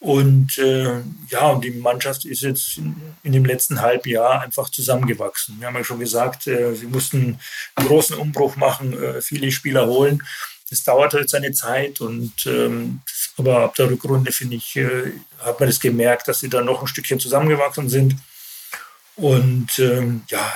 Und 0.00 0.58
äh, 0.58 1.00
ja, 1.28 1.48
und 1.48 1.64
die 1.64 1.72
Mannschaft 1.72 2.24
ist 2.24 2.42
jetzt 2.42 2.78
in, 2.78 2.94
in, 3.24 3.32
dem 3.32 3.44
letzten 3.44 3.80
Halbjahr 3.80 4.42
einfach 4.42 4.68
zusammengewachsen. 4.68 5.56
Wir 5.58 5.66
haben 5.66 5.74
ja 5.74 5.82
schon 5.82 5.98
gesagt, 5.98 6.46
äh, 6.46 6.74
sie 6.74 6.86
mussten 6.86 7.40
einen 7.74 7.88
großen 7.88 8.16
Umbruch 8.16 8.54
machen, 8.54 8.92
äh, 8.92 9.20
viele 9.20 9.50
Spieler 9.50 9.86
holen. 9.86 10.22
Das 10.70 10.84
dauert 10.84 11.14
halt 11.14 11.30
seine 11.30 11.52
Zeit 11.52 12.00
und 12.00 12.46
ähm, 12.46 13.00
aber 13.36 13.60
ab 13.60 13.74
der 13.76 13.90
Rückrunde, 13.90 14.32
finde 14.32 14.56
ich, 14.56 14.76
äh, 14.76 15.12
hat 15.38 15.60
man 15.60 15.68
das 15.68 15.80
gemerkt, 15.80 16.28
dass 16.28 16.40
sie 16.40 16.48
da 16.48 16.60
noch 16.60 16.80
ein 16.80 16.88
Stückchen 16.88 17.20
zusammengewachsen 17.20 17.88
sind. 17.88 18.16
Und 19.16 19.78
ähm, 19.78 20.22
ja, 20.28 20.52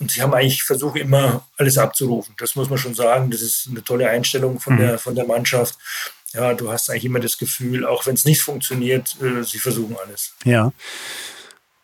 und 0.00 0.10
sie 0.10 0.22
haben 0.22 0.34
eigentlich 0.34 0.64
versucht, 0.64 0.96
immer 0.96 1.46
alles 1.56 1.78
abzurufen. 1.78 2.34
Das 2.38 2.56
muss 2.56 2.68
man 2.68 2.78
schon 2.78 2.94
sagen. 2.94 3.30
Das 3.30 3.40
ist 3.40 3.68
eine 3.70 3.84
tolle 3.84 4.08
Einstellung 4.08 4.58
von, 4.60 4.74
mhm. 4.74 4.78
der, 4.78 4.98
von 4.98 5.14
der 5.14 5.26
Mannschaft. 5.26 5.78
Ja, 6.32 6.54
du 6.54 6.70
hast 6.72 6.90
eigentlich 6.90 7.04
immer 7.04 7.20
das 7.20 7.38
Gefühl, 7.38 7.86
auch 7.86 8.06
wenn 8.06 8.14
es 8.14 8.24
nicht 8.24 8.42
funktioniert, 8.42 9.16
äh, 9.22 9.44
sie 9.44 9.58
versuchen 9.58 9.96
alles. 10.04 10.34
Ja. 10.44 10.72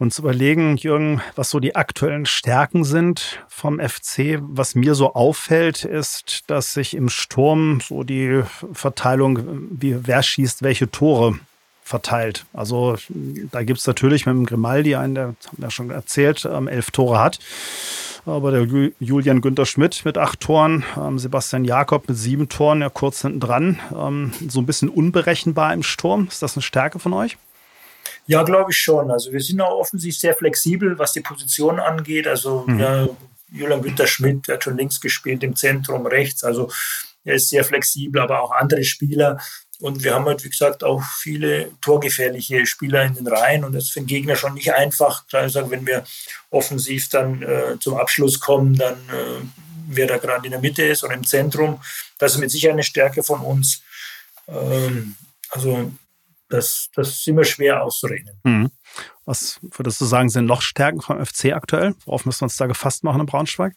Und 0.00 0.14
zu 0.14 0.22
überlegen, 0.22 0.78
Jürgen, 0.78 1.20
was 1.36 1.50
so 1.50 1.60
die 1.60 1.76
aktuellen 1.76 2.24
Stärken 2.24 2.84
sind 2.84 3.44
vom 3.48 3.78
FC. 3.78 4.38
Was 4.40 4.74
mir 4.74 4.94
so 4.94 5.12
auffällt, 5.12 5.84
ist, 5.84 6.44
dass 6.46 6.72
sich 6.72 6.96
im 6.96 7.10
Sturm 7.10 7.80
so 7.86 8.02
die 8.02 8.42
Verteilung, 8.72 9.68
wie 9.70 10.06
wer 10.06 10.22
schießt 10.22 10.62
welche 10.62 10.90
Tore 10.90 11.38
verteilt. 11.84 12.46
Also 12.54 12.96
da 13.52 13.62
gibt 13.62 13.80
es 13.80 13.86
natürlich 13.86 14.24
mit 14.24 14.34
dem 14.34 14.46
Grimaldi 14.46 14.94
einen, 14.94 15.14
der 15.14 15.24
haben 15.26 15.36
wir 15.58 15.70
schon 15.70 15.90
erzählt, 15.90 16.48
ähm, 16.50 16.66
elf 16.66 16.90
Tore 16.92 17.18
hat. 17.18 17.38
Aber 18.24 18.52
der 18.52 18.90
Julian 19.00 19.42
Günther 19.42 19.66
Schmidt 19.66 20.04
mit 20.06 20.16
acht 20.16 20.40
Toren, 20.40 20.82
ähm, 20.96 21.18
Sebastian 21.18 21.64
Jakob 21.66 22.08
mit 22.08 22.16
sieben 22.16 22.48
Toren, 22.48 22.80
ja 22.80 22.88
kurz 22.88 23.20
hinten 23.20 23.40
dran. 23.40 23.78
Ähm, 23.94 24.32
so 24.48 24.60
ein 24.60 24.66
bisschen 24.66 24.88
unberechenbar 24.88 25.74
im 25.74 25.82
Sturm. 25.82 26.28
Ist 26.28 26.42
das 26.42 26.56
eine 26.56 26.62
Stärke 26.62 26.98
von 26.98 27.12
euch? 27.12 27.36
Ja, 28.30 28.44
glaube 28.44 28.70
ich 28.70 28.76
schon. 28.76 29.10
Also 29.10 29.32
wir 29.32 29.40
sind 29.40 29.60
auch 29.60 29.80
offensichtlich 29.80 30.20
sehr 30.20 30.36
flexibel, 30.36 30.96
was 31.00 31.12
die 31.12 31.20
Position 31.20 31.80
angeht. 31.80 32.28
Also 32.28 32.62
mhm. 32.64 32.78
ja, 32.78 33.08
Julian 33.50 33.82
Günther 33.82 34.06
Schmidt 34.06 34.46
der 34.46 34.54
hat 34.54 34.62
schon 34.62 34.76
links 34.76 35.00
gespielt, 35.00 35.42
im 35.42 35.56
Zentrum 35.56 36.06
rechts. 36.06 36.44
Also 36.44 36.70
er 37.24 37.34
ist 37.34 37.48
sehr 37.48 37.64
flexibel, 37.64 38.22
aber 38.22 38.40
auch 38.40 38.52
andere 38.52 38.84
Spieler. 38.84 39.40
Und 39.80 40.04
wir 40.04 40.14
haben 40.14 40.26
halt, 40.26 40.44
wie 40.44 40.48
gesagt, 40.48 40.84
auch 40.84 41.02
viele 41.18 41.72
torgefährliche 41.82 42.66
Spieler 42.66 43.02
in 43.02 43.14
den 43.14 43.26
Reihen. 43.26 43.64
Und 43.64 43.72
das 43.72 43.86
ist 43.86 43.90
für 43.90 44.00
den 44.00 44.06
Gegner 44.06 44.36
schon 44.36 44.54
nicht 44.54 44.72
einfach. 44.72 45.26
Klar, 45.26 45.46
ich 45.46 45.52
sage, 45.52 45.72
wenn 45.72 45.84
wir 45.84 46.04
offensiv 46.50 47.08
dann 47.08 47.42
äh, 47.42 47.80
zum 47.80 47.96
Abschluss 47.96 48.38
kommen, 48.38 48.76
dann 48.76 48.94
äh, 48.94 49.42
wer 49.88 50.06
da 50.06 50.18
gerade 50.18 50.44
in 50.44 50.52
der 50.52 50.60
Mitte 50.60 50.84
ist 50.84 51.02
oder 51.02 51.14
im 51.14 51.26
Zentrum, 51.26 51.80
das 52.18 52.34
ist 52.34 52.38
mit 52.38 52.52
Sicherheit 52.52 52.74
eine 52.74 52.84
Stärke 52.84 53.24
von 53.24 53.40
uns. 53.40 53.82
Ähm, 54.46 55.16
also 55.48 55.90
das, 56.50 56.90
das 56.94 57.08
ist 57.08 57.28
immer 57.28 57.44
schwer 57.44 57.82
auszureden. 57.82 58.38
Mhm. 58.44 58.70
Was 59.24 59.58
würdest 59.62 60.00
du 60.00 60.04
sagen, 60.04 60.28
sind 60.28 60.46
noch 60.46 60.62
Stärken 60.62 61.00
vom 61.00 61.24
FC 61.24 61.52
aktuell? 61.52 61.94
Worauf 62.04 62.26
müssen 62.26 62.40
wir 62.40 62.46
uns 62.46 62.56
da 62.56 62.66
gefasst 62.66 63.04
machen 63.04 63.20
in 63.20 63.26
Braunschweig? 63.26 63.74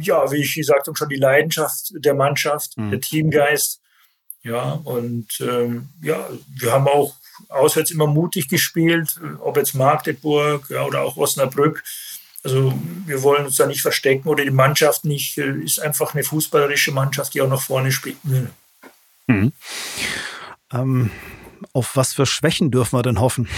Ja, 0.00 0.30
wie 0.30 0.42
ich 0.42 0.54
gesagt 0.54 0.86
habe, 0.86 0.96
schon 0.96 1.08
die 1.08 1.16
Leidenschaft 1.16 1.92
der 1.94 2.14
Mannschaft, 2.14 2.76
mhm. 2.76 2.90
der 2.90 3.00
Teamgeist. 3.00 3.80
Ja, 4.42 4.80
und 4.84 5.28
ähm, 5.40 5.88
ja, 6.02 6.28
wir 6.58 6.72
haben 6.72 6.88
auch 6.88 7.14
auswärts 7.48 7.92
immer 7.92 8.08
mutig 8.08 8.48
gespielt, 8.48 9.20
ob 9.40 9.56
jetzt 9.56 9.74
Magdeburg 9.74 10.68
ja, 10.68 10.84
oder 10.84 11.02
auch 11.02 11.16
Osnabrück. 11.16 11.82
Also 12.44 12.76
wir 13.06 13.22
wollen 13.22 13.46
uns 13.46 13.56
da 13.56 13.66
nicht 13.66 13.82
verstecken 13.82 14.28
oder 14.28 14.42
die 14.44 14.50
Mannschaft 14.50 15.04
nicht, 15.04 15.38
äh, 15.38 15.52
ist 15.58 15.80
einfach 15.80 16.14
eine 16.14 16.24
fußballerische 16.24 16.90
Mannschaft, 16.90 17.34
die 17.34 17.40
auch 17.40 17.48
nach 17.48 17.62
vorne 17.62 17.92
spielen 17.92 18.18
will. 18.24 18.50
Mhm. 19.28 19.52
Ähm, 20.72 21.10
auf 21.72 21.96
was 21.96 22.12
für 22.12 22.26
Schwächen 22.26 22.70
dürfen 22.70 22.98
wir 22.98 23.02
denn 23.02 23.20
hoffen? 23.20 23.48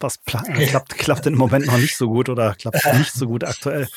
Was 0.00 0.22
klappt, 0.24 0.98
klappt 0.98 1.26
denn 1.26 1.34
im 1.34 1.38
Moment 1.38 1.66
noch 1.66 1.78
nicht 1.78 1.96
so 1.96 2.08
gut 2.08 2.28
oder 2.28 2.54
klappt 2.54 2.84
nicht 2.94 3.14
so 3.14 3.26
gut 3.26 3.44
aktuell? 3.44 3.88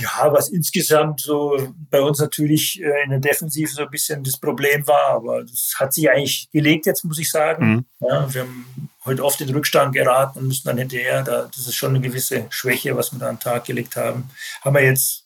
Ja, 0.00 0.32
was 0.32 0.48
insgesamt 0.48 1.20
so 1.20 1.74
bei 1.90 2.00
uns 2.00 2.18
natürlich 2.18 2.80
äh, 2.80 3.04
in 3.04 3.10
der 3.10 3.18
Defensive 3.18 3.70
so 3.70 3.82
ein 3.82 3.90
bisschen 3.90 4.22
das 4.22 4.38
Problem 4.38 4.86
war, 4.86 5.10
aber 5.10 5.42
das 5.42 5.74
hat 5.76 5.92
sich 5.92 6.08
eigentlich 6.08 6.48
gelegt 6.52 6.86
jetzt, 6.86 7.04
muss 7.04 7.18
ich 7.18 7.30
sagen. 7.30 7.66
Mhm. 7.66 7.84
Ja, 8.00 8.32
wir 8.32 8.42
haben 8.42 8.88
heute 9.04 9.24
oft 9.24 9.40
in 9.40 9.48
den 9.48 9.56
Rückstand 9.56 9.92
geraten 9.92 10.38
und 10.38 10.48
müssen 10.48 10.66
dann 10.66 10.78
hinterher, 10.78 11.22
da, 11.22 11.48
das 11.54 11.66
ist 11.66 11.74
schon 11.74 11.90
eine 11.90 12.00
gewisse 12.00 12.46
Schwäche, 12.50 12.96
was 12.96 13.12
wir 13.12 13.18
da 13.18 13.28
an 13.28 13.36
den 13.36 13.40
Tag 13.40 13.64
gelegt 13.64 13.96
haben. 13.96 14.30
Haben 14.62 14.76
wir 14.76 14.84
jetzt 14.84 15.24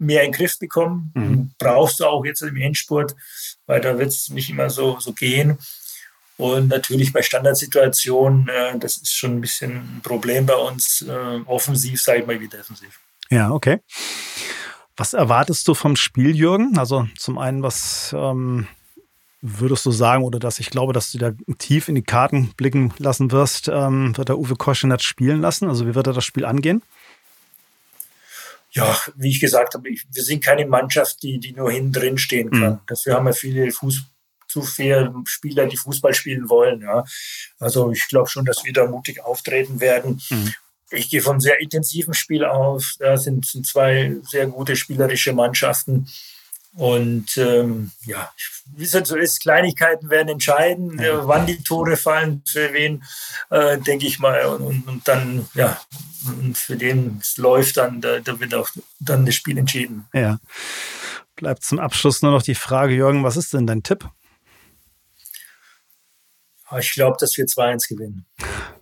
mehr 0.00 0.24
in 0.24 0.32
den 0.32 0.38
Griff 0.38 0.58
bekommen. 0.58 1.12
Mhm. 1.14 1.50
Brauchst 1.58 2.00
du 2.00 2.06
auch 2.06 2.24
jetzt 2.24 2.42
im 2.42 2.56
Endspurt, 2.56 3.14
weil 3.66 3.80
da 3.80 3.98
wird 3.98 4.08
es 4.08 4.28
nicht 4.30 4.50
immer 4.50 4.70
so, 4.70 4.98
so 4.98 5.12
gehen. 5.12 5.58
Und 6.36 6.68
natürlich 6.68 7.12
bei 7.12 7.20
Standardsituationen, 7.20 8.48
äh, 8.48 8.78
das 8.78 8.96
ist 8.96 9.14
schon 9.14 9.36
ein 9.36 9.40
bisschen 9.42 9.72
ein 9.72 10.00
Problem 10.02 10.46
bei 10.46 10.54
uns, 10.54 11.02
äh, 11.02 11.40
offensiv, 11.44 12.00
sage 12.00 12.20
ich 12.20 12.26
mal, 12.26 12.40
wie 12.40 12.48
defensiv. 12.48 12.98
Ja, 13.28 13.50
okay. 13.50 13.80
Was 14.96 15.12
erwartest 15.12 15.68
du 15.68 15.74
vom 15.74 15.96
Spiel, 15.96 16.34
Jürgen? 16.34 16.78
Also 16.78 17.06
zum 17.16 17.36
einen, 17.38 17.62
was 17.62 18.14
ähm, 18.16 18.66
würdest 19.42 19.84
du 19.86 19.90
sagen, 19.90 20.24
oder 20.24 20.38
dass 20.38 20.58
ich 20.58 20.70
glaube, 20.70 20.92
dass 20.92 21.12
du 21.12 21.18
da 21.18 21.32
tief 21.58 21.88
in 21.88 21.94
die 21.94 22.02
Karten 22.02 22.52
blicken 22.56 22.92
lassen 22.98 23.30
wirst, 23.32 23.68
ähm, 23.68 24.16
wird 24.16 24.30
der 24.30 24.38
Uwe 24.38 24.56
Koschenert 24.56 25.02
spielen 25.02 25.40
lassen? 25.40 25.68
Also 25.68 25.86
wie 25.86 25.94
wird 25.94 26.06
er 26.06 26.12
das 26.14 26.24
Spiel 26.24 26.44
angehen? 26.44 26.82
Ja, 28.72 28.96
wie 29.16 29.30
ich 29.30 29.40
gesagt 29.40 29.74
habe, 29.74 29.88
ich, 29.88 30.06
wir 30.12 30.22
sind 30.22 30.44
keine 30.44 30.66
Mannschaft, 30.66 31.22
die, 31.22 31.38
die 31.40 31.52
nur 31.52 31.70
hinten 31.70 31.92
drin 31.92 32.18
stehen 32.18 32.50
kann. 32.50 32.72
Mhm. 32.74 32.80
Dafür 32.86 33.14
haben 33.14 33.26
wir 33.26 33.32
viele 33.32 33.70
Fuß, 33.70 34.02
zu 34.46 34.62
viele 34.62 35.12
Spieler, 35.24 35.66
die 35.66 35.76
Fußball 35.76 36.14
spielen 36.14 36.48
wollen. 36.48 36.80
Ja. 36.80 37.04
Also 37.58 37.92
ich 37.92 38.06
glaube 38.08 38.28
schon, 38.28 38.44
dass 38.44 38.64
wir 38.64 38.72
da 38.72 38.86
mutig 38.86 39.22
auftreten 39.22 39.80
werden. 39.80 40.20
Mhm. 40.30 40.54
Ich 40.90 41.08
gehe 41.08 41.22
von 41.22 41.40
sehr 41.40 41.60
intensiven 41.60 42.14
Spiel 42.14 42.44
aus. 42.44 42.96
Da 42.98 43.16
sind, 43.16 43.46
sind 43.46 43.66
zwei 43.66 44.16
sehr 44.22 44.46
gute 44.46 44.74
spielerische 44.74 45.32
Mannschaften. 45.32 46.08
Und 46.72 47.36
ähm, 47.36 47.90
ja, 48.04 48.30
wie 48.76 48.84
es 48.84 48.94
halt 48.94 49.06
so 49.06 49.16
ist, 49.16 49.40
Kleinigkeiten 49.40 50.08
werden 50.08 50.28
entscheiden, 50.28 51.00
ja. 51.00 51.26
wann 51.26 51.46
die 51.46 51.62
Tore 51.62 51.96
fallen, 51.96 52.42
für 52.46 52.72
wen, 52.72 53.02
äh, 53.50 53.78
denke 53.78 54.06
ich 54.06 54.20
mal. 54.20 54.44
Und, 54.46 54.62
und, 54.62 54.88
und, 54.88 55.08
dann, 55.08 55.48
ja, 55.54 55.80
für 56.54 56.76
den 56.76 57.18
es 57.20 57.36
läuft, 57.38 57.76
dann 57.76 58.00
da, 58.00 58.20
da, 58.20 58.38
wird 58.38 58.54
auch 58.54 58.70
dann 59.00 59.26
das 59.26 59.34
Spiel 59.34 59.58
entschieden. 59.58 60.06
Ja. 60.14 60.38
Bleibt 61.34 61.64
zum 61.64 61.80
Abschluss 61.80 62.22
nur 62.22 62.30
noch 62.30 62.42
die 62.42 62.54
Frage, 62.54 62.94
Jürgen, 62.94 63.24
was 63.24 63.36
ist 63.36 63.52
denn 63.52 63.66
dein 63.66 63.82
Tipp? 63.82 64.08
Ich 66.78 66.92
glaube, 66.92 67.16
dass 67.18 67.36
wir 67.36 67.46
2-1 67.46 67.88
gewinnen. 67.88 68.26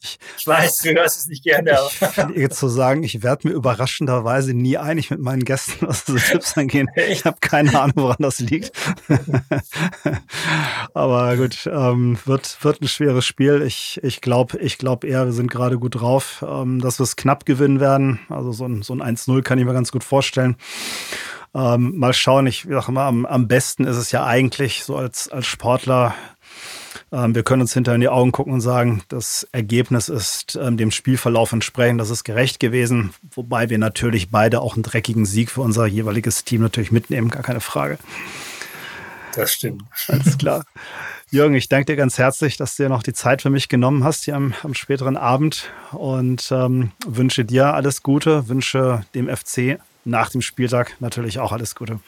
ich, 0.00 0.18
ich, 0.38 0.46
weiß, 0.46 0.78
du 0.78 0.94
hörst 0.94 1.18
es 1.18 1.26
nicht 1.26 1.44
gerne. 1.44 1.78
Aber. 1.78 1.90
Ich, 2.34 2.50
zu 2.50 2.68
sagen, 2.68 3.02
ich 3.02 3.22
werde 3.22 3.48
mir 3.48 3.54
überraschenderweise 3.54 4.54
nie 4.54 4.78
einig 4.78 5.10
mit 5.10 5.20
meinen 5.20 5.44
Gästen, 5.44 5.86
was 5.86 6.04
so 6.06 6.16
Tipps 6.16 6.56
angehen. 6.56 6.88
Ich 7.08 7.24
habe 7.24 7.36
keine 7.40 7.78
Ahnung, 7.80 7.96
woran 7.96 8.16
das 8.20 8.40
liegt. 8.40 8.72
aber 10.94 11.36
gut, 11.36 11.68
ähm, 11.70 12.18
wird, 12.24 12.58
wird 12.62 12.82
ein 12.82 12.88
schweres 12.88 13.24
Spiel. 13.24 13.62
Ich, 13.62 14.00
ich 14.02 14.20
glaube 14.20 14.58
ich 14.58 14.78
glaub 14.78 15.04
eher, 15.04 15.26
wir 15.26 15.32
sind 15.32 15.50
gerade 15.50 15.78
gut 15.78 16.00
drauf, 16.00 16.44
ähm, 16.46 16.80
dass 16.80 16.98
wir 16.98 17.04
es 17.04 17.16
knapp 17.16 17.46
gewinnen 17.46 17.80
werden. 17.80 18.20
Also 18.28 18.52
so 18.52 18.66
ein, 18.66 18.82
so 18.82 18.94
ein 18.94 19.02
1-0 19.02 19.42
kann 19.42 19.58
ich 19.58 19.64
mir 19.64 19.72
ganz 19.72 19.92
gut 19.92 20.04
vorstellen. 20.04 20.56
Ähm, 21.56 21.96
mal 21.96 22.12
schauen, 22.12 22.46
ich 22.46 22.66
sage 22.68 22.92
mal, 22.92 23.08
am, 23.08 23.24
am 23.24 23.48
besten 23.48 23.84
ist 23.84 23.96
es 23.96 24.12
ja 24.12 24.26
eigentlich 24.26 24.84
so 24.84 24.96
als, 24.96 25.28
als 25.28 25.46
Sportler 25.46 26.14
wir 27.10 27.42
können 27.44 27.62
uns 27.62 27.72
hinter 27.72 27.94
in 27.94 28.00
die 28.00 28.08
Augen 28.08 28.32
gucken 28.32 28.52
und 28.52 28.60
sagen, 28.60 29.02
das 29.08 29.46
Ergebnis 29.52 30.08
ist 30.08 30.58
ähm, 30.60 30.76
dem 30.76 30.90
Spielverlauf 30.90 31.52
entsprechend, 31.52 32.00
das 32.00 32.10
ist 32.10 32.24
gerecht 32.24 32.58
gewesen, 32.58 33.14
wobei 33.32 33.70
wir 33.70 33.78
natürlich 33.78 34.30
beide 34.30 34.60
auch 34.60 34.74
einen 34.74 34.82
dreckigen 34.82 35.24
Sieg 35.24 35.50
für 35.50 35.60
unser 35.60 35.86
jeweiliges 35.86 36.44
Team 36.44 36.62
natürlich 36.62 36.90
mitnehmen, 36.90 37.30
gar 37.30 37.42
keine 37.42 37.60
Frage. 37.60 37.98
Das 39.36 39.52
stimmt. 39.52 39.82
Alles 40.08 40.38
klar. 40.38 40.64
Jürgen, 41.30 41.54
ich 41.54 41.68
danke 41.68 41.86
dir 41.86 41.96
ganz 41.96 42.18
herzlich, 42.18 42.56
dass 42.56 42.76
du 42.76 42.84
dir 42.84 42.88
noch 42.88 43.02
die 43.02 43.12
Zeit 43.12 43.42
für 43.42 43.50
mich 43.50 43.68
genommen 43.68 44.02
hast 44.02 44.24
hier 44.24 44.34
am, 44.34 44.54
am 44.62 44.74
späteren 44.74 45.16
Abend 45.16 45.70
und 45.92 46.48
ähm, 46.50 46.92
wünsche 47.06 47.44
dir 47.44 47.74
alles 47.74 48.02
Gute, 48.02 48.48
wünsche 48.48 49.04
dem 49.14 49.28
FC 49.28 49.78
nach 50.04 50.30
dem 50.30 50.40
Spieltag 50.40 50.96
natürlich 51.00 51.38
auch 51.38 51.52
alles 51.52 51.74
Gute. 51.74 52.00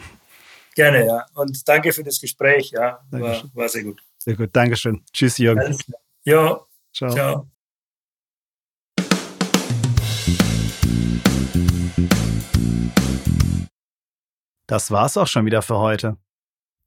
Gerne, 0.75 1.07
ja. 1.07 1.27
Und 1.35 1.69
danke 1.69 1.93
für 1.93 2.05
das 2.05 2.21
Gespräch. 2.21 2.71
Ja, 2.71 3.01
war, 3.11 3.43
war 3.55 3.69
sehr 3.69 3.83
gut. 3.83 4.01
Sehr 4.29 4.37
gut, 4.37 4.55
Dankeschön. 4.55 5.03
Tschüss, 5.11 5.39
Jürgen. 5.39 5.75
Ja, 6.25 6.61
ciao. 6.93 7.11
ciao. 7.11 7.51
Das 14.67 14.91
war's 14.91 15.17
auch 15.17 15.27
schon 15.27 15.47
wieder 15.47 15.63
für 15.63 15.79
heute. 15.79 16.19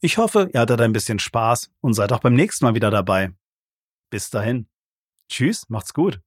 Ich 0.02 0.20
hoffe, 0.20 0.52
ihr 0.54 0.60
hattet 0.60 0.82
ein 0.82 0.94
bisschen 0.94 1.18
Spaß 1.18 1.72
und 1.82 1.96
seid 1.96 2.14
auch 2.14 2.20
beim 2.20 2.36
nächsten 2.36 2.64
Mal 2.64 2.76
wieder 2.76 2.92
dabei. 2.92 3.34
Bis 4.12 4.30
dahin. 4.30 4.68
Tschüss, 5.28 5.68
macht's 5.68 5.96
gut. 5.96 6.22